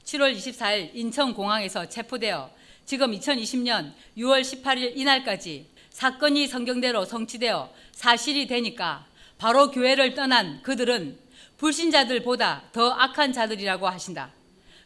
7월 0.04 0.34
24일 0.34 0.92
인천공항에서 0.94 1.90
체포되어 1.90 2.50
지금 2.86 3.12
2020년 3.12 3.92
6월 4.16 4.40
18일 4.40 4.96
이날까지 4.96 5.66
사건이 5.90 6.46
성경대로 6.46 7.04
성취되어 7.04 7.70
사실이 7.92 8.46
되니까 8.46 9.06
바로 9.36 9.70
교회를 9.70 10.14
떠난 10.14 10.62
그들은 10.62 11.25
불신자들보다 11.58 12.64
더 12.72 12.92
악한 12.92 13.32
자들이라고 13.32 13.88
하신다. 13.88 14.30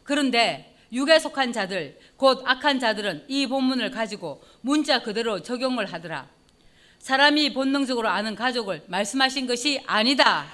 그런데 0.03 0.75
육에 0.91 1.19
속한 1.19 1.53
자들, 1.53 1.97
곧 2.17 2.43
악한 2.45 2.79
자들은 2.79 3.25
이 3.27 3.47
본문을 3.47 3.91
가지고 3.91 4.43
문자 4.61 5.01
그대로 5.01 5.41
적용을 5.41 5.91
하더라. 5.91 6.27
사람이 6.99 7.53
본능적으로 7.53 8.09
아는 8.09 8.35
가족을 8.35 8.83
말씀하신 8.87 9.47
것이 9.47 9.81
아니다. 9.87 10.45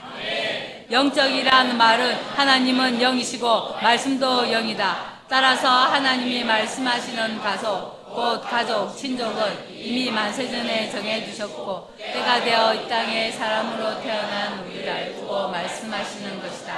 영적이라는 0.89 1.77
말은 1.77 2.15
하나님은 2.15 3.01
영이시고 3.01 3.73
말씀도 3.81 4.51
영이다. 4.51 5.17
따라서 5.27 5.67
하나님이 5.67 6.45
말씀하시는 6.45 7.39
가족, 7.39 7.96
곧 8.17 8.41
가족, 8.41 8.97
친족은 8.97 9.69
이미 9.69 10.09
만세전에 10.09 10.89
정해두셨고 10.89 11.93
때가 11.99 12.43
되어 12.43 12.73
이 12.73 12.89
땅에 12.89 13.29
사람으로 13.31 14.01
태어난 14.01 14.57
우리를 14.65 15.13
두고 15.13 15.49
말씀하시는 15.49 16.41
것이다. 16.41 16.73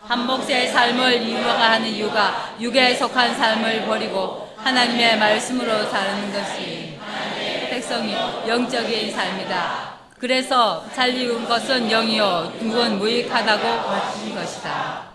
한 0.00 0.26
몫의 0.26 0.66
삶을 0.72 1.22
이루어가 1.22 1.70
하는 1.70 1.86
이유가 1.86 2.56
육에 2.58 2.96
속한 2.96 3.36
삶을 3.36 3.86
버리고 3.86 4.52
하나님의 4.56 5.16
말씀으로 5.16 5.88
사는 5.88 6.32
것이 6.32 6.98
백성이 7.70 8.12
영적인 8.48 9.12
삶이다. 9.12 9.94
그래서 10.18 10.84
살리운 10.92 11.46
것은 11.46 11.88
영이요 11.88 12.52
육은 12.62 12.98
무익하다고 12.98 13.64
하신 13.64 14.34
것이다. 14.34 15.09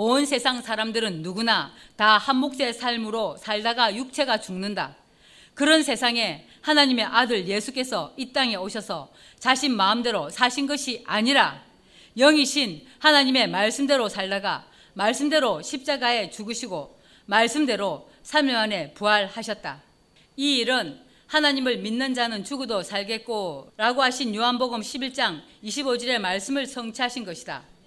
온 0.00 0.24
세상 0.26 0.62
사람들은 0.62 1.22
누구나 1.22 1.72
다한 1.96 2.36
몫의 2.36 2.72
삶으로 2.72 3.36
살다가 3.36 3.96
육체가 3.96 4.38
죽는다. 4.38 4.94
그런 5.54 5.82
세상에 5.82 6.46
하나님의 6.60 7.04
아들 7.04 7.48
예수께서 7.48 8.14
이 8.16 8.32
땅에 8.32 8.54
오셔서 8.54 9.10
자신 9.40 9.74
마음대로 9.74 10.30
사신 10.30 10.68
것이 10.68 11.02
아니라 11.04 11.64
영이신 12.16 12.86
하나님의 13.00 13.50
말씀대로 13.50 14.08
살다가 14.08 14.68
말씀대로 14.94 15.62
십자가에 15.62 16.30
죽으시고 16.30 16.96
말씀대로 17.26 18.08
3일 18.22 18.52
만에 18.52 18.92
부활하셨다. 18.94 19.82
이 20.36 20.58
일은 20.58 21.00
하나님을 21.26 21.78
믿는 21.78 22.14
자는 22.14 22.44
죽어도 22.44 22.84
살겠고 22.84 23.72
라고 23.76 24.04
하신 24.04 24.32
요한복음 24.32 24.80
11장 24.80 25.40
25절의 25.64 26.20
말씀을 26.20 26.66
성취하신 26.66 27.24
것이다. 27.24 27.77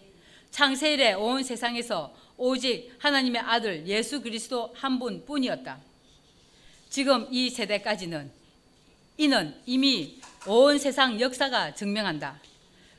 창세일에 0.52 1.14
온 1.14 1.44
세상에서 1.44 2.14
오직 2.38 2.94
하나님의 3.00 3.42
아들 3.42 3.88
예수 3.88 4.22
그리스도 4.22 4.74
한 4.76 5.00
분뿐이었다. 5.00 5.80
지금 6.90 7.28
이 7.32 7.50
세대까지는 7.50 8.32
이는 9.18 9.56
이미 9.66 10.20
온 10.46 10.78
세상 10.78 11.20
역사가 11.20 11.74
증명한다. 11.74 12.40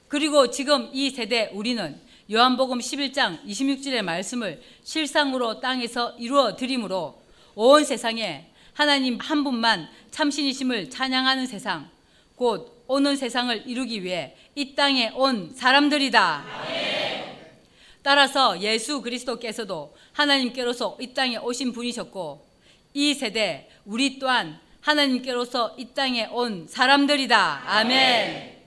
그리고 0.08 0.50
지금 0.50 0.88
이 0.92 1.10
세대 1.10 1.50
우리는 1.52 2.00
요한복음 2.30 2.78
11장 2.78 3.44
26절의 3.44 4.02
말씀을 4.02 4.62
실상으로 4.84 5.60
땅에서 5.60 6.12
이루어 6.18 6.56
드림으로 6.56 7.20
온 7.54 7.84
세상에 7.84 8.46
하나님 8.72 9.18
한 9.18 9.44
분만 9.44 9.88
참신이심을 10.10 10.88
찬양하는 10.88 11.46
세상, 11.46 11.90
곧 12.36 12.84
오는 12.86 13.16
세상을 13.16 13.64
이루기 13.66 14.02
위해 14.02 14.36
이 14.54 14.74
땅에 14.74 15.10
온 15.14 15.52
사람들이다. 15.54 16.81
따라서 18.02 18.60
예수 18.60 19.00
그리스도께서도 19.00 19.94
하나님께로서 20.12 20.96
이 21.00 21.14
땅에 21.14 21.36
오신 21.36 21.72
분이셨고 21.72 22.46
이 22.94 23.14
세대 23.14 23.68
우리 23.84 24.18
또한 24.18 24.58
하나님께로서 24.80 25.76
이 25.78 25.86
땅에 25.94 26.26
온 26.26 26.66
사람들이다. 26.68 27.62
아멘. 27.66 28.62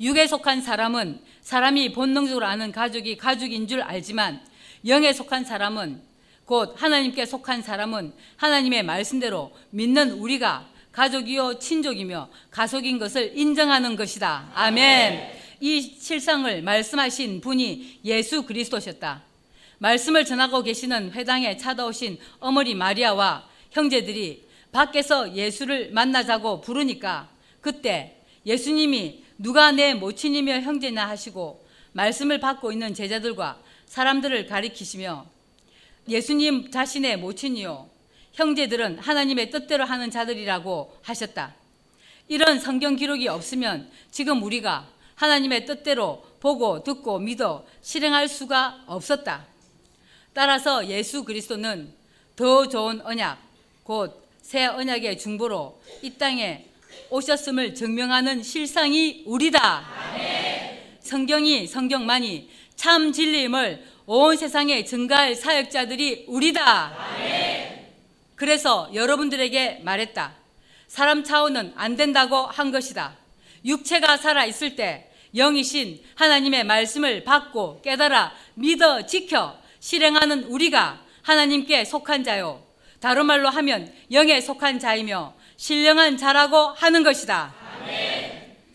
육에 0.00 0.26
속한 0.26 0.60
사람은 0.60 1.20
사람이 1.40 1.92
본능적으로 1.92 2.44
아는 2.46 2.70
가족이 2.70 3.16
가족인 3.16 3.66
줄 3.66 3.80
알지만 3.80 4.44
영에 4.86 5.12
속한 5.12 5.44
사람은 5.44 6.02
곧 6.44 6.74
하나님께 6.76 7.24
속한 7.24 7.62
사람은 7.62 8.12
하나님의 8.36 8.82
말씀대로 8.84 9.52
믿는 9.70 10.12
우리가 10.12 10.68
가족이요 10.92 11.58
친족이며 11.58 12.28
가속인 12.50 12.98
것을 12.98 13.36
인정하는 13.36 13.96
것이다. 13.96 14.50
아멘. 14.54 15.45
이 15.60 15.80
실상을 15.80 16.62
말씀하신 16.62 17.40
분이 17.40 18.00
예수 18.04 18.42
그리스도셨다. 18.44 19.22
말씀을 19.78 20.24
전하고 20.24 20.62
계시는 20.62 21.12
회당에 21.12 21.56
찾아오신 21.56 22.18
어머니 22.40 22.74
마리아와 22.74 23.48
형제들이 23.70 24.46
밖에서 24.72 25.34
예수를 25.34 25.90
만나자고 25.92 26.60
부르니까 26.60 27.28
그때 27.60 28.16
예수님이 28.44 29.24
누가 29.38 29.72
내 29.72 29.94
모친이며 29.94 30.60
형제나 30.60 31.08
하시고 31.08 31.66
말씀을 31.92 32.40
받고 32.40 32.72
있는 32.72 32.94
제자들과 32.94 33.58
사람들을 33.86 34.46
가리키시며 34.46 35.26
예수님 36.08 36.70
자신의 36.70 37.18
모친이요 37.18 37.88
형제들은 38.32 38.98
하나님의 38.98 39.50
뜻대로 39.50 39.84
하는 39.84 40.10
자들이라고 40.10 40.98
하셨다. 41.02 41.54
이런 42.28 42.60
성경 42.60 42.96
기록이 42.96 43.28
없으면 43.28 43.90
지금 44.10 44.42
우리가 44.42 44.86
하나님의 45.16 45.66
뜻대로 45.66 46.24
보고 46.40 46.82
듣고 46.82 47.18
믿어 47.18 47.66
실행할 47.82 48.28
수가 48.28 48.84
없었다. 48.86 49.46
따라서 50.32 50.86
예수 50.86 51.24
그리스도는 51.24 51.92
더 52.36 52.68
좋은 52.68 53.00
언약, 53.04 53.38
곧 53.84 54.26
새 54.46 54.64
언약의 54.64 55.18
중보로 55.18 55.82
이 56.02 56.10
땅에 56.18 56.66
오셨음을 57.10 57.74
증명하는 57.74 58.44
실상이 58.44 59.24
우리다. 59.26 59.84
성경이 61.00 61.66
성경만이 61.66 62.48
참 62.76 63.10
진리임을 63.10 63.84
온 64.06 64.36
세상에 64.36 64.84
증가할 64.84 65.34
사역자들이 65.34 66.26
우리다. 66.28 66.96
그래서 68.36 68.88
여러분들에게 68.94 69.80
말했다. 69.82 70.36
사람 70.86 71.24
차원은 71.24 71.72
안 71.74 71.96
된다고 71.96 72.36
한 72.36 72.70
것이다. 72.70 73.16
육체가 73.64 74.16
살아 74.16 74.44
있을 74.44 74.76
때 74.76 75.10
영이신 75.34 76.00
하나님의 76.14 76.64
말씀을 76.64 77.24
받고 77.24 77.80
깨달아 77.82 78.32
믿어 78.54 79.06
지켜 79.06 79.58
실행하는 79.80 80.44
우리가 80.44 81.00
하나님께 81.22 81.84
속한 81.84 82.24
자요. 82.24 82.62
다른 83.00 83.26
말로 83.26 83.48
하면 83.50 83.92
영에 84.10 84.40
속한 84.40 84.78
자이며 84.78 85.34
신령한 85.56 86.16
자라고 86.16 86.56
하는 86.76 87.02
것이다. 87.02 87.54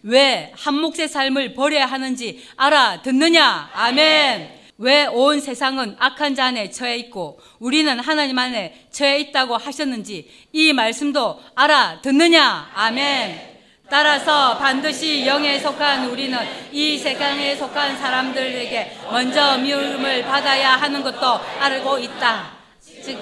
왜한 0.04 0.76
몫의 0.76 1.08
삶을 1.10 1.54
버려야 1.54 1.86
하는지 1.86 2.44
알아듣느냐? 2.56 3.72
아멘. 3.74 4.62
왜 4.78 5.06
온 5.06 5.40
세상은 5.40 5.96
악한 6.00 6.34
자 6.34 6.46
안에 6.46 6.72
처해 6.72 6.98
있고 6.98 7.40
우리는 7.60 8.00
하나님 8.00 8.40
안에 8.40 8.88
처해 8.92 9.20
있다고 9.20 9.58
하셨는지 9.58 10.28
이 10.52 10.74
말씀도 10.74 11.40
알아듣느냐? 11.54 12.72
아멘. 12.74 13.51
따라서 13.92 14.58
반드시 14.58 15.28
영에 15.28 15.60
속한 15.60 16.06
우리는 16.06 16.40
이 16.72 16.98
세상에 16.98 17.58
속한 17.58 17.98
사람들에게 17.98 19.00
먼저 19.12 19.58
미움을 19.58 20.24
받아야 20.24 20.78
하는 20.78 21.04
것도 21.04 21.42
알고 21.60 22.00
있다. 22.00 22.52
즉, 23.04 23.20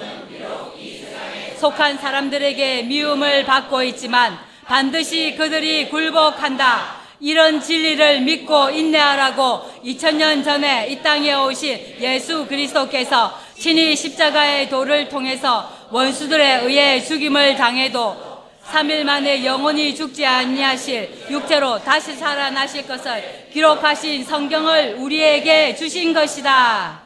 속한 1.58 1.98
사람들에게 1.98 2.84
미움을 2.84 3.46
받고 3.46 3.82
있지만 3.82 4.38
반드시 4.66 5.34
그들이 5.36 5.90
굴복한다. 5.90 7.00
이런 7.20 7.60
진리를 7.60 8.22
믿고 8.22 8.70
인내하라고 8.70 9.82
2000년 9.84 10.44
전에 10.44 10.88
이 10.90 11.02
땅에 11.02 11.34
오신 11.34 11.96
예수 12.00 12.46
그리스도께서 12.46 13.36
친히 13.58 13.96
십자가의 13.96 14.70
도를 14.70 15.10
통해서 15.10 15.68
원수들에 15.90 16.62
의해 16.66 17.04
죽임을 17.04 17.56
당해도 17.56 18.29
3일 18.72 19.04
만에 19.04 19.44
영원히 19.46 19.96
죽지 19.96 20.26
아니하실 20.26 21.28
육체로 21.32 21.80
다시 21.80 22.16
살아나실 22.16 22.88
것을 22.88 23.50
기록하신 23.52 24.24
성경을 24.24 24.96
우리에게 25.00 25.76
주신 25.76 26.14
것이다. 26.14 27.04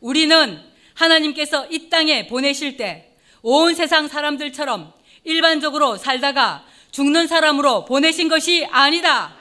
우리는 0.00 0.60
하나님께서 0.94 1.66
이 1.70 1.88
땅에 1.88 2.26
보내실 2.26 2.76
때 2.76 3.10
온 3.42 3.74
세상 3.74 4.06
사람들처럼 4.08 4.92
일반적으로 5.24 5.96
살다가 5.96 6.64
죽는 6.90 7.26
사람으로 7.26 7.84
보내신 7.84 8.28
것이 8.28 8.66
아니다. 8.70 9.34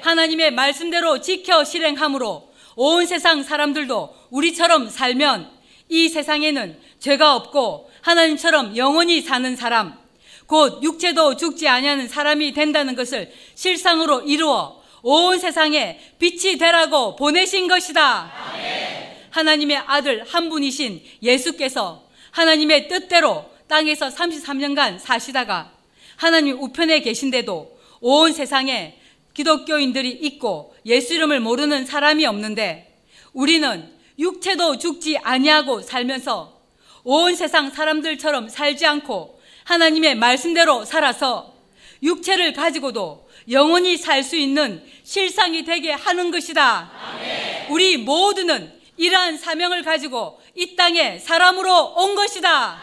하나님의 0.00 0.52
말씀대로 0.52 1.20
지켜 1.20 1.64
실행함으로 1.64 2.50
온 2.76 3.06
세상 3.06 3.42
사람들도 3.42 4.14
우리처럼 4.30 4.88
살면 4.88 5.50
이 5.88 6.08
세상에는 6.08 6.78
죄가 6.98 7.34
없고 7.36 7.90
하나님처럼 8.00 8.76
영원히 8.76 9.20
사는 9.20 9.54
사람, 9.56 9.98
곧 10.50 10.82
육체도 10.82 11.36
죽지 11.36 11.68
아니하는 11.68 12.08
사람이 12.08 12.52
된다는 12.54 12.96
것을 12.96 13.32
실상으로 13.54 14.22
이루어 14.22 14.82
온 15.00 15.38
세상에 15.38 16.00
빛이 16.18 16.58
되라고 16.58 17.14
보내신 17.14 17.68
것이다. 17.68 18.32
하나님의 19.30 19.76
아들 19.86 20.24
한 20.24 20.48
분이신 20.48 21.04
예수께서 21.22 22.02
하나님의 22.32 22.88
뜻대로 22.88 23.48
땅에서 23.68 24.08
33년간 24.08 24.98
사시다가 24.98 25.70
하나님 26.16 26.60
우편에 26.60 26.98
계신데도 26.98 27.78
온 28.00 28.32
세상에 28.32 28.98
기독교인들이 29.34 30.10
있고 30.10 30.74
예수 30.84 31.14
이름을 31.14 31.38
모르는 31.38 31.86
사람이 31.86 32.26
없는데 32.26 32.92
우리는 33.32 33.88
육체도 34.18 34.78
죽지 34.78 35.16
아니하고 35.18 35.82
살면서 35.82 36.60
온 37.04 37.36
세상 37.36 37.70
사람들처럼 37.70 38.48
살지 38.48 38.84
않고 38.84 39.39
하나님의 39.70 40.16
말씀대로 40.16 40.84
살아서 40.84 41.54
육체를 42.02 42.52
가지고도 42.54 43.28
영원히 43.50 43.96
살 43.96 44.24
수 44.24 44.36
있는 44.36 44.84
실상이 45.04 45.64
되게 45.64 45.92
하는 45.92 46.32
것이다. 46.32 46.90
우리 47.68 47.96
모두는 47.96 48.72
이러한 48.96 49.38
사명을 49.38 49.82
가지고 49.84 50.40
이 50.56 50.74
땅에 50.74 51.18
사람으로 51.20 51.94
온 51.96 52.16
것이다. 52.16 52.80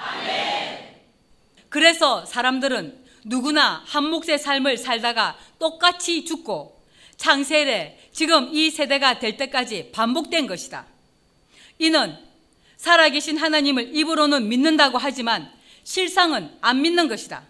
그래서 1.67 2.25
사람들은 2.25 3.05
누구나 3.25 3.83
한 3.85 4.05
몫의 4.05 4.39
삶을 4.39 4.77
살다가 4.77 5.37
똑같이 5.59 6.23
죽고 6.23 6.81
창세래 7.17 7.99
지금 8.13 8.49
이 8.53 8.69
세대가 8.69 9.19
될 9.19 9.35
때까지 9.35 9.91
반복된 9.91 10.47
것이다. 10.47 10.85
이는 11.79 12.17
살아계신 12.77 13.37
하나님을 13.37 13.93
입으로는 13.93 14.47
믿는다고 14.47 14.97
하지만 14.97 15.51
실상은 15.87 16.51
안 16.59 16.81
믿는 16.81 17.07
것이다. 17.07 17.43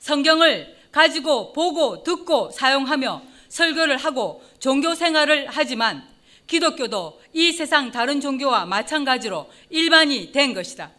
성경을 0.00 0.76
가지고 0.90 1.52
보고 1.52 2.02
듣고 2.02 2.50
사용하며 2.50 3.22
설교를 3.48 3.98
하고 3.98 4.42
종교 4.58 4.96
생활을 4.96 5.46
하지만 5.48 6.02
기독교도 6.48 7.22
이 7.32 7.52
세상 7.52 7.92
다른 7.92 8.20
종교와 8.20 8.66
마찬가지로 8.66 9.48
일반이 9.70 10.32
된 10.32 10.54
것이다. 10.54 10.90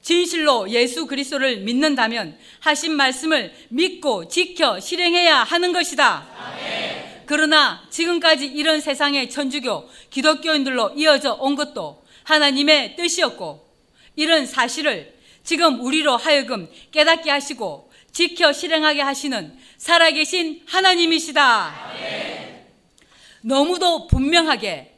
진실로 0.00 0.70
예수 0.70 1.06
그리스도를 1.06 1.62
믿는다면 1.62 2.38
하신 2.60 2.92
말씀을 2.92 3.52
믿고 3.70 4.28
지켜 4.28 4.78
실행해야 4.78 5.42
하는 5.42 5.72
것이다. 5.72 6.24
그러나 7.26 7.84
지금까지 7.90 8.46
이런 8.46 8.80
세상의 8.80 9.28
천주교, 9.28 9.88
기독교인들로 10.10 10.92
이어져 10.94 11.34
온 11.34 11.56
것도 11.56 12.04
하나님의 12.22 12.94
뜻이었고 12.94 13.63
이런 14.16 14.46
사실을 14.46 15.14
지금 15.42 15.80
우리로 15.80 16.16
하여금 16.16 16.68
깨닫게 16.90 17.30
하시고 17.30 17.92
지켜 18.12 18.52
실행하게 18.52 19.02
하시는 19.02 19.58
살아계신 19.76 20.62
하나님이시다. 20.66 21.74
너무도 23.42 24.06
분명하게 24.06 24.94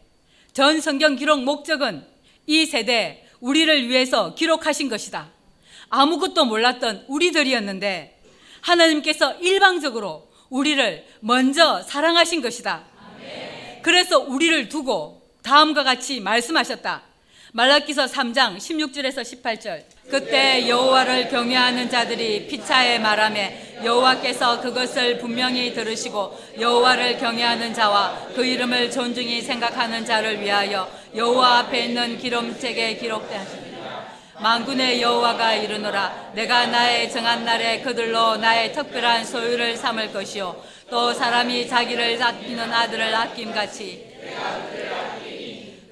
전 0.52 0.80
성경 0.80 1.16
기록 1.16 1.42
목적은 1.42 2.06
이 2.46 2.66
세대 2.66 3.26
우리를 3.40 3.88
위해서 3.88 4.34
기록하신 4.34 4.88
것이다. 4.88 5.30
아무것도 5.88 6.44
몰랐던 6.44 7.06
우리들이었는데 7.08 8.20
하나님께서 8.60 9.34
일방적으로 9.34 10.28
우리를 10.48 11.06
먼저 11.20 11.82
사랑하신 11.82 12.40
것이다. 12.40 12.84
그래서 13.82 14.18
우리를 14.18 14.68
두고 14.68 15.22
다음과 15.42 15.84
같이 15.84 16.20
말씀하셨다. 16.20 17.02
말라기서 17.52 18.06
3장 18.06 18.56
16절에서 18.58 19.22
18절. 19.22 19.82
그때 20.10 20.68
여호와를 20.68 21.28
경외하는 21.28 21.88
자들이 21.88 22.46
피차에 22.46 22.98
말하며 22.98 23.84
여호와께서 23.84 24.60
그것을 24.60 25.18
분명히 25.18 25.72
들으시고 25.72 26.38
여호와를 26.60 27.18
경외하는 27.18 27.74
자와 27.74 28.28
그 28.34 28.44
이름을 28.44 28.90
존중히 28.90 29.42
생각하는 29.42 30.04
자를 30.04 30.40
위하여 30.40 30.88
여호와 31.14 31.58
앞에 31.58 31.86
있는 31.86 32.18
기름책에 32.18 32.96
기록된 32.96 33.66
만군의 34.38 35.00
여호와가 35.00 35.54
이르노라 35.54 36.32
내가 36.34 36.66
나의 36.66 37.10
정한 37.10 37.44
날에 37.44 37.80
그들로 37.80 38.36
나의 38.36 38.72
특별한 38.72 39.24
소유를 39.24 39.76
삼을 39.76 40.12
것이요 40.12 40.62
또 40.90 41.12
사람이 41.12 41.66
자기를 41.66 42.22
아끼는 42.22 42.72
아들을 42.72 43.14
아낌같이 43.14 44.06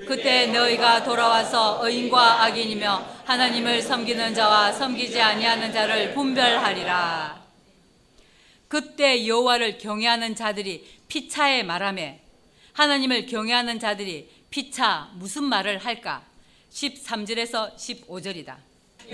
그때 0.07 0.47
너희가 0.47 1.03
돌아와서 1.05 1.81
의인과 1.83 2.45
악인이며 2.45 3.15
하나님을 3.25 3.81
섬기는 3.83 4.35
자와 4.35 4.73
섬기지 4.73 5.21
아니하는 5.21 5.73
자를 5.73 6.15
분별하리라. 6.15 7.43
그때 8.69 9.27
여호와를 9.27 9.79
경외하는 9.79 10.35
자들이 10.35 10.85
피차에 11.09 11.63
말하며 11.63 12.15
하나님을 12.73 13.27
경외하는 13.27 13.79
자들이 13.79 14.29
피차 14.51 15.11
무슨 15.15 15.45
말을 15.45 15.79
할까? 15.79 16.23
13절에서 16.73 17.77
15절이다. 17.77 18.57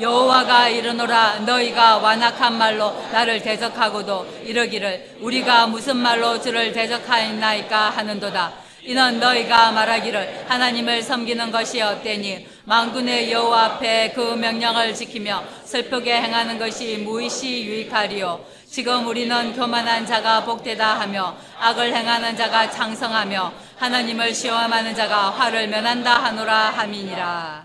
여호와가 0.01 0.69
이르노라 0.69 1.41
너희가 1.41 1.99
완악한 1.99 2.57
말로 2.57 2.93
나를 3.11 3.43
대적하고도 3.43 4.45
이러기를 4.45 5.19
우리가 5.21 5.67
무슨 5.67 5.97
말로 5.97 6.41
주를 6.41 6.73
대적하였나이까 6.73 7.91
하는도다. 7.91 8.70
이는 8.83 9.21
너희가 9.21 9.73
말하기를 9.73 10.47
하나님을 10.49 11.03
섬기는 11.03 11.51
것이 11.51 11.81
어때니? 11.81 12.47
만군의 12.65 13.31
여호와 13.31 13.65
앞에 13.65 14.13
그 14.15 14.21
명령을 14.37 14.95
지키며 14.95 15.45
슬프게 15.65 16.15
행하는 16.15 16.59
것이 16.59 16.99
무의시 16.99 17.65
유익하리요. 17.65 18.45
지금 18.67 19.07
우리는 19.07 19.53
교만한 19.53 20.07
자가 20.07 20.45
복되다 20.45 21.01
하며 21.01 21.37
악을 21.59 21.95
행하는 21.95 22.37
자가 22.37 22.71
창성하며 22.71 23.53
하나님을 23.77 24.35
시험하는 24.35 24.95
자가 24.95 25.31
화를 25.31 25.69
면한다 25.69 26.23
하노라 26.25 26.71
함이니라. 26.71 27.65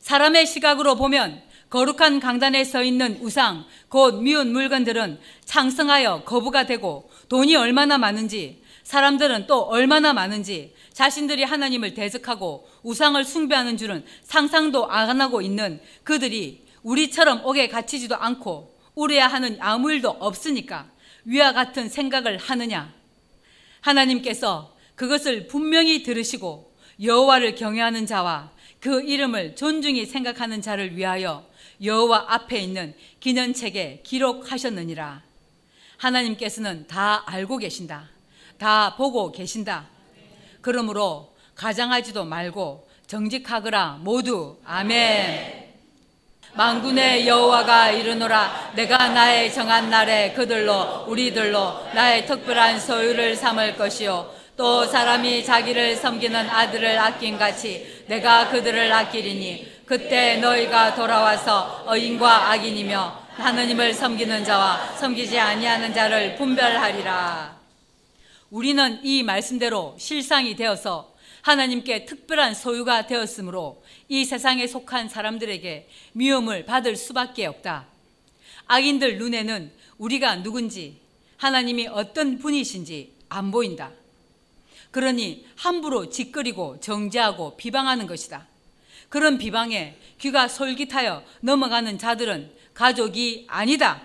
사람의 0.00 0.46
시각으로 0.46 0.94
보면 0.94 1.42
거룩한 1.68 2.20
강단에 2.20 2.64
서 2.64 2.82
있는 2.82 3.18
우상, 3.20 3.64
곧 3.88 4.22
미운 4.22 4.52
물건들은 4.52 5.20
창성하여 5.44 6.22
거부가 6.24 6.66
되고 6.66 7.10
돈이 7.28 7.54
얼마나 7.54 7.96
많은지 7.96 8.59
사람들은 8.90 9.46
또 9.46 9.60
얼마나 9.60 10.12
많은지 10.12 10.74
자신들이 10.92 11.44
하나님을 11.44 11.94
대적하고 11.94 12.68
우상을 12.82 13.22
숭배하는 13.24 13.76
줄은 13.76 14.04
상상도 14.24 14.90
안 14.90 15.20
하고 15.20 15.40
있는 15.42 15.80
그들이 16.02 16.66
우리처럼 16.82 17.44
옥에 17.44 17.68
갇히지도 17.68 18.16
않고 18.16 18.76
우려야 18.96 19.28
하는 19.28 19.58
아무 19.60 19.92
일도 19.92 20.10
없으니까 20.10 20.90
위와 21.24 21.52
같은 21.52 21.88
생각을 21.88 22.36
하느냐? 22.38 22.92
하나님께서 23.80 24.76
그것을 24.96 25.46
분명히 25.46 26.02
들으시고 26.02 26.74
여호와를 27.00 27.54
경외하는 27.54 28.06
자와 28.06 28.50
그 28.80 29.02
이름을 29.02 29.54
존중히 29.54 30.04
생각하는 30.04 30.60
자를 30.62 30.96
위하여 30.96 31.46
여호와 31.80 32.24
앞에 32.26 32.58
있는 32.58 32.94
기념책에 33.20 34.00
기록하셨느니라. 34.02 35.22
하나님께서는 35.96 36.88
다 36.88 37.22
알고 37.26 37.58
계신다. 37.58 38.08
다 38.60 38.94
보고 38.94 39.32
계신다. 39.32 39.86
그러므로 40.60 41.32
가장하지도 41.54 42.26
말고 42.26 42.86
정직하거라 43.06 44.00
모두 44.02 44.58
아멘. 44.66 45.70
만군의 46.52 47.26
여호와가 47.26 47.90
이르노라 47.90 48.72
내가 48.74 49.08
나의 49.08 49.50
정한 49.54 49.88
날에 49.88 50.34
그들로 50.34 51.06
우리들로 51.06 51.86
나의 51.94 52.26
특별한 52.26 52.78
소유를 52.80 53.34
삼을 53.34 53.76
것이요 53.76 54.30
또 54.58 54.84
사람이 54.84 55.42
자기를 55.42 55.96
섬기는 55.96 56.50
아들을 56.50 56.98
아낀 56.98 57.38
같이 57.38 58.04
내가 58.08 58.50
그들을 58.50 58.92
아끼리니 58.92 59.84
그때 59.86 60.36
너희가 60.36 60.94
돌아와서 60.94 61.86
의인과 61.86 62.50
악인이며 62.50 63.20
하느님을 63.36 63.94
섬기는 63.94 64.44
자와 64.44 64.96
섬기지 64.96 65.40
아니하는 65.40 65.94
자를 65.94 66.36
분별하리라. 66.36 67.59
우리는 68.50 68.98
이 69.04 69.22
말씀대로 69.22 69.94
실상이 69.98 70.56
되어서 70.56 71.14
하나님께 71.42 72.04
특별한 72.04 72.54
소유가 72.54 73.06
되었으므로 73.06 73.82
이 74.08 74.24
세상에 74.24 74.66
속한 74.66 75.08
사람들에게 75.08 75.88
미움을 76.12 76.66
받을 76.66 76.96
수밖에 76.96 77.46
없다. 77.46 77.86
악인들 78.66 79.18
눈에는 79.18 79.70
우리가 79.98 80.42
누군지 80.42 80.98
하나님이 81.36 81.86
어떤 81.86 82.38
분이신지 82.38 83.12
안 83.28 83.50
보인다. 83.50 83.92
그러니 84.90 85.46
함부로 85.56 86.10
짓거리고 86.10 86.80
정죄하고 86.80 87.56
비방하는 87.56 88.06
것이다. 88.08 88.48
그런 89.08 89.38
비방에 89.38 89.96
귀가 90.18 90.48
솔깃하여 90.48 91.24
넘어가는 91.40 91.98
자들은 91.98 92.52
가족이 92.74 93.46
아니다. 93.48 94.02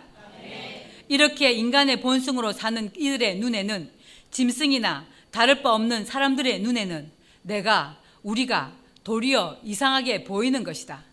이렇게 1.07 1.51
인간의 1.51 2.01
본성으로 2.01 2.53
사는 2.53 2.91
이들의 2.95 3.37
눈에는 3.37 3.94
짐승이나 4.35 5.07
다를 5.31 5.61
바 5.61 5.73
없는 5.73 6.03
사람들의 6.03 6.59
눈에는 6.59 7.09
내가, 7.43 7.97
우리가 8.21 8.75
도리어 9.05 9.61
이상하게 9.63 10.25
보이는 10.25 10.61
것이다. 10.65 11.05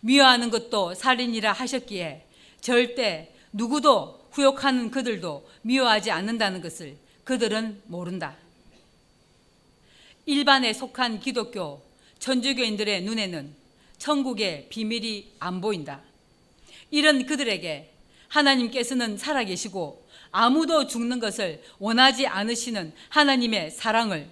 미워하는 0.00 0.50
것도 0.50 0.94
살인이라 0.94 1.50
하셨기에 1.52 2.24
절대 2.60 3.34
누구도 3.52 4.28
후욕하는 4.30 4.92
그들도 4.92 5.48
미워하지 5.62 6.12
않는다는 6.12 6.60
것을 6.60 6.96
그들은 7.24 7.82
모른다. 7.86 8.36
일반에 10.24 10.72
속한 10.72 11.18
기독교 11.18 11.82
천주교인들의 12.20 13.02
눈에는 13.02 13.54
천국의 13.98 14.68
비밀이 14.68 15.32
안 15.40 15.60
보인다. 15.60 16.00
이런 16.92 17.26
그들에게 17.26 17.92
하나님께서는 18.28 19.18
살아계시고 19.18 20.05
아무도 20.30 20.86
죽는 20.86 21.20
것을 21.20 21.62
원하지 21.78 22.26
않으시는 22.26 22.92
하나님의 23.08 23.70
사랑을 23.70 24.28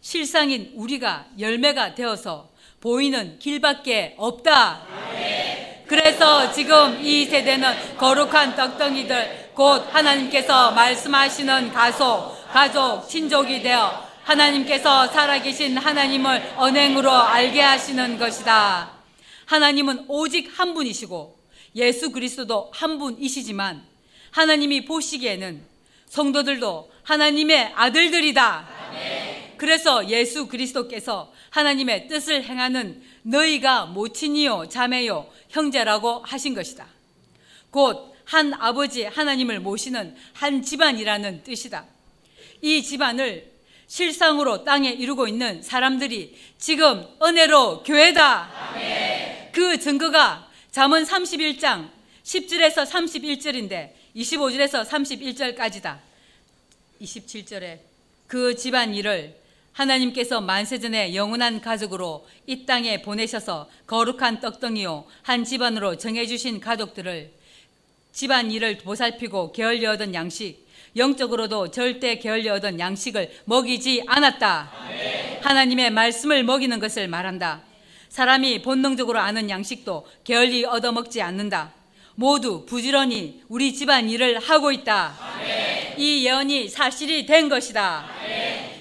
실상인 0.00 0.72
우리가 0.74 1.26
열매가 1.38 1.94
되어서 1.94 2.50
보이는 2.80 3.38
길밖에 3.38 4.14
없다. 4.16 4.82
그래서 5.86 6.52
지금 6.52 6.98
이 7.04 7.26
세대는 7.26 7.96
거룩한 7.96 8.54
떡덩이들 8.54 9.50
곧 9.54 9.84
하나님께서 9.92 10.70
말씀하시는 10.70 11.72
가족, 11.72 12.36
가족, 12.52 13.08
친족이 13.08 13.60
되어 13.62 14.08
하나님께서 14.22 15.08
살아계신 15.08 15.76
하나님을 15.76 16.54
언행으로 16.56 17.10
알게 17.10 17.60
하시는 17.60 18.18
것이다. 18.18 18.92
하나님은 19.46 20.04
오직 20.06 20.48
한 20.56 20.74
분이시고 20.74 21.38
예수 21.74 22.12
그리스도도 22.12 22.70
한 22.72 22.98
분이시지만 22.98 23.89
하나님이 24.30 24.84
보시기에는 24.84 25.62
성도들도 26.06 26.90
하나님의 27.02 27.72
아들들이다. 27.74 28.68
그래서 29.56 30.08
예수 30.08 30.46
그리스도께서 30.46 31.32
하나님의 31.50 32.08
뜻을 32.08 32.44
행하는 32.44 33.02
너희가 33.22 33.86
모친이요 33.86 34.68
자매요 34.68 35.28
형제라고 35.48 36.22
하신 36.24 36.54
것이다. 36.54 36.86
곧 37.70 38.10
한 38.30 38.54
아버지 38.54 39.02
하나님을 39.04 39.58
모시는 39.58 40.14
한 40.34 40.62
집안이라는 40.62 41.42
뜻이다. 41.42 41.84
이 42.62 42.80
집안을 42.80 43.50
실상으로 43.88 44.62
땅에 44.62 44.88
이루고 44.88 45.26
있는 45.26 45.62
사람들이 45.62 46.36
지금 46.56 47.04
은혜로 47.20 47.82
교회다. 47.82 48.48
그 49.50 49.80
증거가 49.80 50.48
잠언 50.70 51.02
31장 51.02 51.90
10절에서 52.22 52.86
31절인데 52.86 53.94
25절에서 54.16 54.86
31절까지다. 54.86 55.98
27절에 57.00 57.78
그 58.26 58.54
집안 58.54 58.94
일을 58.94 59.36
하나님께서 59.72 60.40
만세전에 60.40 61.14
영원한 61.14 61.60
가족으로 61.60 62.26
이 62.46 62.66
땅에 62.66 63.02
보내셔서 63.02 63.70
거룩한 63.86 64.40
떡덩이요 64.40 65.06
한 65.22 65.44
집안으로 65.44 65.96
정해주신 65.96 66.60
가족들을 66.60 67.30
집안 68.12 68.50
일을 68.50 68.78
보살피고 68.78 69.52
게을려 69.52 69.92
얻은 69.92 70.14
양식 70.14 70.66
영적으로도 70.96 71.70
절대 71.70 72.18
게을려 72.18 72.54
얻은 72.54 72.80
양식을 72.80 73.30
먹이지 73.44 74.04
않았다. 74.06 74.72
하나님의 75.42 75.92
말씀을 75.92 76.42
먹이는 76.42 76.80
것을 76.80 77.06
말한다. 77.06 77.62
사람이 78.08 78.62
본능적으로 78.62 79.20
아는 79.20 79.48
양식도 79.48 80.06
게을리 80.24 80.64
얻어먹지 80.64 81.22
않는다. 81.22 81.72
모두 82.20 82.66
부지런히 82.66 83.40
우리 83.48 83.72
집안 83.72 84.10
일을 84.10 84.40
하고 84.40 84.70
있다. 84.70 85.16
이 85.96 86.26
예언이 86.26 86.68
사실이 86.68 87.24
된 87.24 87.48
것이다. 87.48 88.04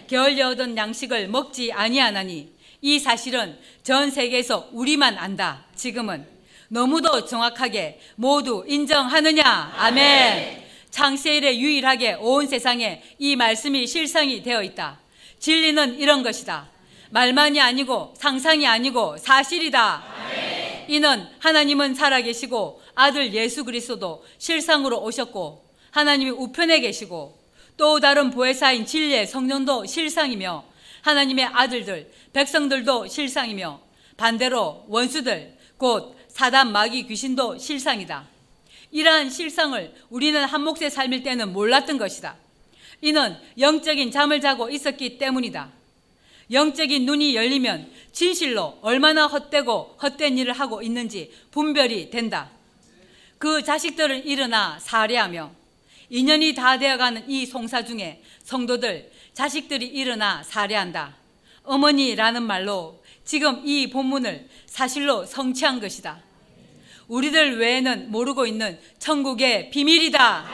게을리 0.08 0.42
얻은 0.42 0.76
양식을 0.76 1.30
먹지 1.30 1.72
아니하나니 1.72 2.52
이 2.82 3.00
사실은 3.00 3.58
전 3.82 4.12
세계에서 4.12 4.68
우리만 4.74 5.18
안다. 5.18 5.64
지금은 5.74 6.28
너무도 6.68 7.24
정확하게 7.24 8.02
모두 8.18 8.66
인정하느냐? 8.68 9.74
아멘. 9.78 10.62
창세일에 10.90 11.60
유일하게 11.60 12.18
온 12.20 12.46
세상에 12.46 13.02
이 13.20 13.38
말씀이 13.38 13.88
실상이 13.88 14.44
되어 14.44 14.62
있다. 14.64 15.00
진리는 15.40 15.98
이런 15.98 16.24
것이다. 16.24 16.68
말만이 17.12 17.62
아니고 17.62 18.16
상상이 18.18 18.68
아니고 18.68 19.16
사실이다. 19.16 20.59
이는 20.90 21.28
하나님은 21.38 21.94
살아계시고 21.94 22.82
아들 22.96 23.32
예수 23.36 23.64
그리스도도 23.64 24.26
실상으로 24.40 25.00
오셨고 25.04 25.70
하나님이 25.92 26.32
우편에 26.32 26.80
계시고 26.80 27.38
또 27.78 28.00
다른 28.00 28.32
보혜사인 28.32 28.88
진리의 28.88 29.28
성령도 29.28 29.86
실상이며 29.86 30.66
하나님의 31.02 31.46
아들들 31.46 32.12
백성들도 32.34 33.06
실상이며 33.06 33.80
반대로 34.18 34.86
원수들 34.88 35.58
곧 35.78 36.18
사단 36.28 36.72
마귀 36.72 37.06
귀신도 37.06 37.60
실상이다. 37.60 38.28
이러한 38.92 39.30
실상을 39.30 39.94
우리는 40.10 40.44
한 40.44 40.64
몫의 40.64 40.90
삶일 40.90 41.22
때는 41.22 41.54
몰랐던 41.54 42.00
것이다. 42.00 42.36
이는 43.02 43.38
영적인 43.60 44.10
잠을 44.10 44.42
자고 44.42 44.72
있었기 44.72 45.20
때문이다. 45.20 45.79
영적인 46.52 47.06
눈이 47.06 47.36
열리면 47.36 47.92
진실로 48.12 48.78
얼마나 48.82 49.28
헛되고 49.28 49.98
헛된 50.02 50.38
일을 50.38 50.54
하고 50.54 50.82
있는지 50.82 51.32
분별이 51.52 52.10
된다. 52.10 52.50
그 53.38 53.64
자식들을 53.64 54.26
일어나 54.26 54.80
살해하며 54.80 55.52
인연이 56.10 56.56
다 56.56 56.78
되어가는 56.78 57.30
이 57.30 57.46
송사 57.46 57.86
중에 57.86 58.22
성도들, 58.44 59.12
자식들이 59.34 59.86
일어나 59.86 60.44
살해한다. 60.44 61.16
어머니라는 61.64 62.44
말로 62.44 63.04
지금 63.24 63.62
이 63.64 63.92
본문을 63.92 64.50
사실로 64.66 65.26
성취한 65.26 65.80
것이다. 65.80 66.24
우리들 67.08 67.60
외에는 67.60 68.12
모르고 68.12 68.48
있는 68.48 68.80
천국의 68.98 69.70
비밀이다. 69.70 70.46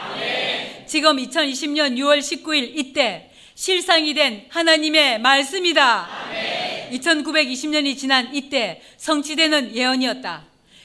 지금 0.86 1.18
2020년 1.18 1.98
6월 1.98 2.20
19일 2.20 2.72
이때 2.76 3.32
실상이 3.56 4.14
된 4.14 4.46
하나님의 4.50 5.22
말씀이다. 5.22 6.10
아멘. 6.28 6.92
2920년이 6.92 7.98
지난 7.98 8.36
이때 8.36 8.82
성취되는 8.98 9.74
예언이었다. 9.74 10.44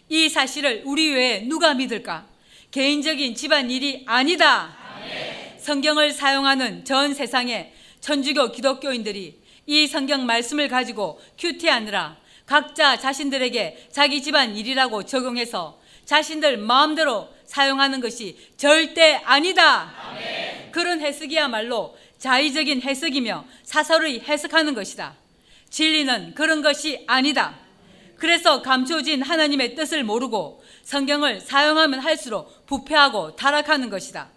이 0.09 0.29
사실을 0.29 0.83
우리 0.85 1.11
외에 1.11 1.41
누가 1.41 1.75
믿을까? 1.75 2.27
개인적인 2.71 3.35
집안 3.35 3.71
일이 3.73 4.05
아니다. 4.07 4.77
아멘. 4.95 5.59
성경을 5.59 6.13
사용하는 6.13 6.85
전 6.85 7.13
세상의 7.13 7.73
천주교 8.01 8.53
기독교인들이 8.53 9.41
이 9.67 9.87
성경 9.89 10.25
말씀을 10.25 10.69
가지고 10.69 11.21
큐티하느라 11.39 12.17
각자 12.47 12.97
자신들에게 12.97 13.89
자기 13.91 14.23
집안 14.23 14.57
일이라고 14.57 15.05
적용해서 15.05 15.81
자신들 16.05 16.57
마음대로 16.59 17.29
사용하는 17.47 18.01
것이 18.01 18.37
절대 18.57 19.21
아니다. 19.25 19.93
아멘. 20.09 20.71
그런 20.71 21.01
해석이야말로 21.01 21.97
자의적인 22.21 22.83
해석이며 22.83 23.45
사설의 23.65 24.21
해석하는 24.21 24.75
것이다. 24.75 25.15
진리는 25.71 26.35
그런 26.35 26.63
것이 26.63 27.03
아니다. 27.07 27.55
그래서 28.17 28.61
감춰진 28.61 29.23
하나님의 29.23 29.75
뜻을 29.75 30.05
모르고 30.05 30.63
성경을 30.85 31.41
사용하면 31.41 32.01
할수록 32.01 32.67
부패하고 32.67 33.37
타락하는 33.37 33.89
것이다. 33.89 34.29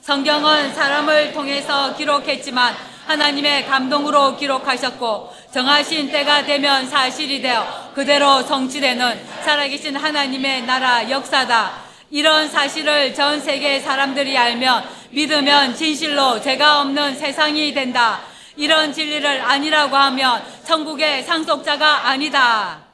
성경은 0.00 0.72
사람을 0.72 1.32
통해서 1.32 1.96
기록했지만 1.96 2.74
하나님의 3.06 3.66
감동으로 3.66 4.36
기록하셨고 4.36 5.34
정하신 5.52 6.12
때가 6.12 6.44
되면 6.44 6.88
사실이 6.88 7.42
되어 7.42 7.90
그대로 7.94 8.42
성취되는 8.42 9.26
살아계신 9.42 9.96
하나님의 9.96 10.62
나라 10.66 11.10
역사다. 11.10 11.87
이런 12.10 12.48
사실을 12.48 13.14
전 13.14 13.40
세계 13.40 13.80
사람들이 13.80 14.36
알면 14.36 14.84
믿으면 15.10 15.74
진실로 15.74 16.40
죄가 16.40 16.80
없는 16.80 17.16
세상이 17.16 17.74
된다. 17.74 18.20
이런 18.56 18.92
진리를 18.92 19.40
아니라고 19.42 19.94
하면 19.96 20.42
천국의 20.64 21.22
상속자가 21.24 22.08
아니다. 22.08 22.84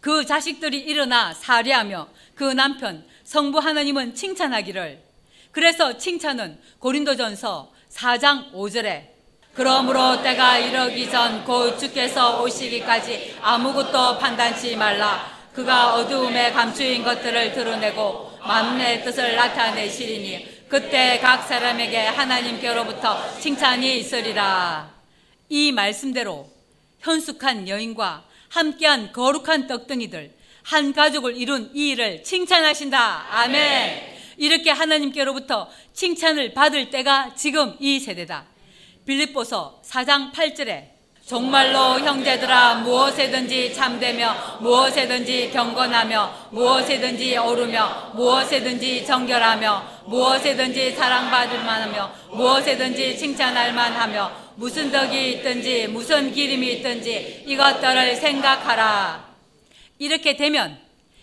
그 0.00 0.24
자식들이 0.24 0.78
일어나 0.78 1.32
살해하며 1.34 2.08
그 2.34 2.44
남편 2.44 3.04
성부 3.24 3.58
하나님은 3.58 4.14
칭찬하기를 4.14 5.02
그래서 5.50 5.96
칭찬은 5.98 6.60
고린도전서 6.78 7.72
4장 7.92 8.52
5절에 8.52 9.14
그러므로 9.54 10.20
때가 10.22 10.58
이르기 10.58 11.10
전 11.10 11.44
곧 11.44 11.78
주께서 11.78 12.42
오시기까지 12.42 13.36
아무것도 13.40 14.18
판단치 14.18 14.74
말라 14.76 15.33
그가 15.54 15.94
어두움에 15.94 16.50
감추인 16.50 17.04
것들을 17.04 17.52
드러내고 17.52 18.32
만의 18.40 19.04
뜻을 19.04 19.36
나타내시리니 19.36 20.66
그때 20.68 21.20
각 21.20 21.44
사람에게 21.44 21.96
하나님께로부터 21.98 23.38
칭찬이 23.38 23.98
있으리라. 24.00 24.92
이 25.48 25.70
말씀대로 25.70 26.50
현숙한 26.98 27.68
여인과 27.68 28.24
함께한 28.48 29.12
거룩한 29.12 29.68
떡덩이들 29.68 30.34
한 30.64 30.92
가족을 30.92 31.36
이룬 31.36 31.70
이 31.72 31.90
일을 31.90 32.24
칭찬하신다. 32.24 33.26
아멘. 33.30 34.14
이렇게 34.38 34.70
하나님께로부터 34.70 35.70
칭찬을 35.92 36.54
받을 36.54 36.90
때가 36.90 37.34
지금 37.36 37.76
이 37.78 38.00
세대다. 38.00 38.46
빌립보서 39.06 39.82
4장 39.84 40.32
8절에 40.32 40.93
정말로 41.26 41.98
형제들아 42.00 42.74
무엇에든지 42.80 43.72
참되며 43.72 44.58
무엇에든지 44.60 45.50
경건하며 45.52 46.48
무엇에든지 46.50 47.38
오르며 47.38 48.12
무엇에든지 48.14 49.06
정결하며 49.06 50.02
무엇에든지 50.04 50.92
사랑받을 50.92 51.64
만하며 51.64 52.14
무엇에든지 52.30 53.16
칭찬할 53.16 53.72
만하며 53.72 54.44
무슨 54.56 54.92
덕이 54.92 55.32
있든지 55.32 55.88
무슨 55.88 56.30
기림이 56.30 56.74
있든지 56.74 57.44
이것들을 57.46 58.16
생각하라. 58.16 59.34
이렇게 59.98 60.36
되면 60.36 60.78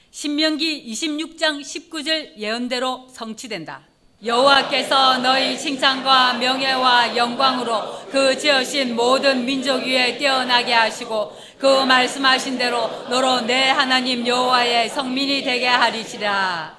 신명기 0.09 0.91
26장 0.91 1.61
19절 1.61 2.37
예언대로 2.37 3.07
성취된다. 3.11 3.90
여호와께서 4.23 5.17
너희 5.17 5.57
칭찬과 5.57 6.35
명예와 6.35 7.17
영광으로 7.17 8.05
그 8.11 8.37
지으신 8.37 8.95
모든 8.95 9.45
민족 9.45 9.81
위에 9.83 10.15
뛰어나게 10.19 10.73
하시고 10.73 11.35
그 11.57 11.83
말씀하신 11.85 12.59
대로 12.59 12.87
너로 13.09 13.41
내 13.41 13.69
하나님 13.69 14.27
여호와의 14.27 14.89
성민이 14.89 15.41
되게 15.43 15.65
하리시라. 15.65 16.77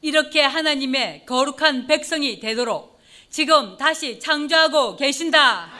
이렇게 0.00 0.42
하나님의 0.42 1.26
거룩한 1.26 1.88
백성이 1.88 2.38
되도록 2.38 3.00
지금 3.28 3.76
다시 3.76 4.20
창조하고 4.20 4.94
계신다. 4.94 5.70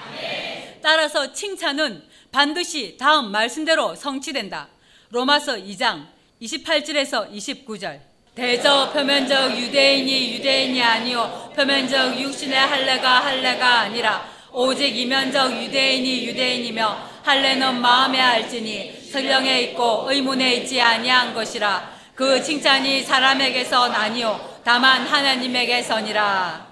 따라서 0.82 1.32
칭찬은 1.32 2.02
반드시 2.32 2.96
다음 2.98 3.30
말씀대로 3.30 3.94
성취된다. 3.94 4.68
로마서 5.10 5.54
2장 5.54 6.08
28절에서 6.42 7.30
29절. 7.32 8.09
대저 8.34 8.92
표면적 8.92 9.58
유대인이 9.58 10.34
유대인이 10.34 10.80
아니요 10.80 11.52
표면적 11.56 12.20
육신의 12.20 12.56
할례가 12.56 13.24
할례가 13.24 13.80
아니라 13.80 14.24
오직 14.52 14.96
이면적 14.96 15.60
유대인이 15.62 16.26
유대인이며 16.26 17.10
할례는 17.22 17.80
마음에 17.80 18.20
알지니 18.20 19.00
성령에 19.10 19.60
있고 19.62 20.06
의문에 20.08 20.54
있지 20.56 20.80
아니한 20.80 21.34
것이라. 21.34 21.98
그 22.14 22.42
칭찬이 22.42 23.02
사람에게선 23.02 23.92
아니요 23.92 24.60
다만 24.64 25.06
하나님에게선이라. 25.06 26.70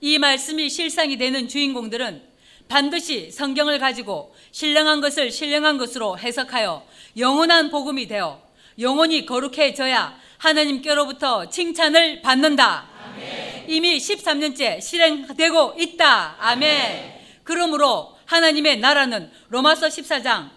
이 0.00 0.18
말씀이 0.18 0.68
실상이 0.68 1.16
되는 1.16 1.48
주인공들은 1.48 2.22
반드시 2.68 3.30
성경을 3.30 3.78
가지고 3.78 4.34
신령한 4.50 5.00
것을 5.00 5.30
신령한 5.30 5.78
것으로 5.78 6.18
해석하여 6.18 6.84
영원한 7.16 7.70
복음이 7.70 8.08
되어 8.08 8.42
영원히 8.78 9.26
거룩해져야 9.26 10.18
하나님께로부터 10.42 11.48
칭찬을 11.48 12.20
받는다. 12.20 12.84
아멘. 13.14 13.64
이미 13.68 13.98
13년째 13.98 14.80
실행되고 14.80 15.74
있다. 15.78 16.36
아멘. 16.40 17.12
그러므로 17.44 18.16
하나님의 18.26 18.78
나라는 18.78 19.30
로마서 19.48 19.86
14장 19.86 20.50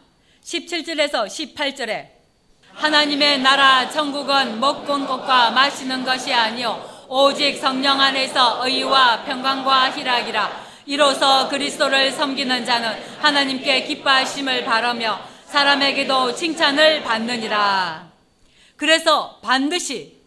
17절에서 0.44 1.28
18절에 1.28 2.10
하나님의 2.74 3.40
나라 3.40 3.90
천국은 3.90 4.60
먹은 4.60 5.06
것과 5.06 5.52
마시는 5.52 6.04
것이 6.04 6.34
아니요 6.34 7.06
오직 7.08 7.58
성령 7.58 8.00
안에서 8.00 8.68
의와 8.68 9.24
평강과 9.24 9.92
희락이라 9.92 10.66
이로써 10.86 11.48
그리스도를 11.48 12.12
섬기는 12.12 12.66
자는 12.66 12.92
하나님께 13.20 13.84
기뻐하심을 13.86 14.66
바라며 14.66 15.20
사람에게도 15.48 16.36
칭찬을 16.36 17.04
받느니라. 17.04 18.05
그래서 18.76 19.40
반드시 19.42 20.22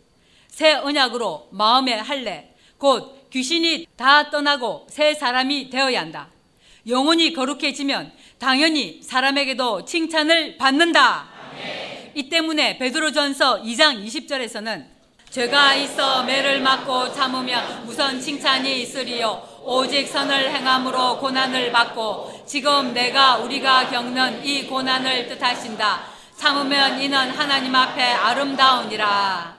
새 0.48 0.74
언약으로 0.74 1.48
마음의 1.52 2.02
할례, 2.02 2.54
곧 2.78 3.28
귀신이 3.30 3.86
다 3.96 4.30
떠나고 4.30 4.86
새 4.88 5.14
사람이 5.14 5.70
되어야 5.70 6.00
한다. 6.00 6.28
영혼이 6.86 7.32
거룩해지면 7.34 8.12
당연히 8.38 9.02
사람에게도 9.02 9.84
칭찬을 9.84 10.56
받는다. 10.56 11.28
이 12.14 12.28
때문에 12.28 12.78
베드로전서 12.78 13.62
2장 13.62 14.04
20절에서는 14.04 14.86
죄가 15.30 15.74
있어 15.74 16.24
매를 16.24 16.60
맞고 16.60 17.12
참으면 17.12 17.84
무선 17.84 18.18
칭찬이 18.18 18.80
있으리요 18.80 19.60
오직 19.62 20.08
선을 20.08 20.50
행함으로 20.50 21.18
고난을 21.18 21.70
받고 21.70 22.44
지금 22.46 22.94
내가 22.94 23.36
우리가 23.36 23.90
겪는 23.90 24.44
이 24.44 24.66
고난을 24.66 25.28
뜻하신다. 25.28 26.17
참으면 26.38 27.02
이는 27.02 27.30
하나님 27.30 27.74
앞에 27.74 28.00
아름다우니라. 28.00 29.56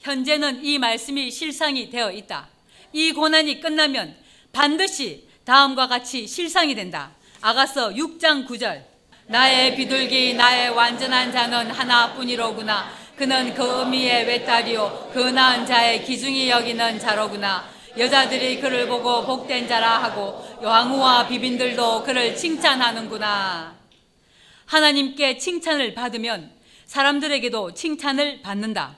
현재는 0.00 0.64
이 0.64 0.78
말씀이 0.78 1.28
실상이 1.28 1.90
되어 1.90 2.12
있다. 2.12 2.46
이 2.92 3.12
고난이 3.12 3.60
끝나면 3.60 4.14
반드시 4.52 5.28
다음과 5.44 5.88
같이 5.88 6.28
실상이 6.28 6.76
된다. 6.76 7.10
아가서 7.40 7.90
6장 7.90 8.46
9절. 8.46 8.84
나의 9.26 9.74
비둘기 9.74 10.34
나의 10.34 10.70
완전한 10.70 11.32
자는 11.32 11.72
하나뿐이로구나. 11.72 12.92
그는 13.16 13.52
그 13.52 13.80
의미의 13.80 14.26
외딸이요 14.26 15.10
그 15.12 15.18
나은 15.18 15.66
자의 15.66 16.04
기중이 16.04 16.48
여기는 16.48 17.00
자로구나. 17.00 17.64
여자들이 17.98 18.60
그를 18.60 18.86
보고 18.86 19.26
복된 19.26 19.66
자라 19.66 20.00
하고 20.00 20.46
왕후와 20.62 21.26
비빈들도 21.26 22.04
그를 22.04 22.36
칭찬하는구나. 22.36 23.81
하나님께 24.66 25.38
칭찬을 25.38 25.94
받으면 25.94 26.50
사람들에게도 26.86 27.74
칭찬을 27.74 28.42
받는다. 28.42 28.96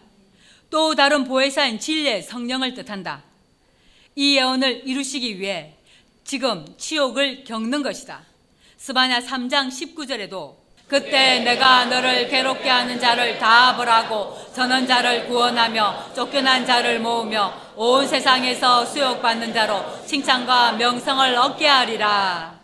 또 0.71 0.95
다른 0.95 1.25
보혜사인 1.25 1.79
진리의 1.79 2.23
성령을 2.23 2.75
뜻한다. 2.75 3.23
이 4.17 4.37
예언을 4.37 4.83
이루시기 4.85 5.39
위해 5.39 5.75
지금 6.25 6.65
치욕을 6.77 7.45
겪는 7.45 7.83
것이다. 7.83 8.23
스바냐 8.77 9.21
3장 9.21 9.69
19절에도 9.69 10.57
그때 10.87 11.41
내가 11.41 11.87
너를 11.87 12.29
괴롭게 12.29 12.69
하는 12.69 13.01
자를 13.01 13.39
다 13.39 13.77
벌하고 13.77 14.37
전원 14.55 14.87
자를 14.87 15.27
구원하며 15.27 16.13
쫓겨난 16.15 16.67
자를 16.67 17.01
모으며 17.01 17.53
온 17.77 18.07
세상에서 18.07 18.85
수욕받는 18.85 19.55
자로 19.55 19.83
칭찬과 20.07 20.73
명성을 20.73 21.35
얻게 21.37 21.67
하리라. 21.67 22.61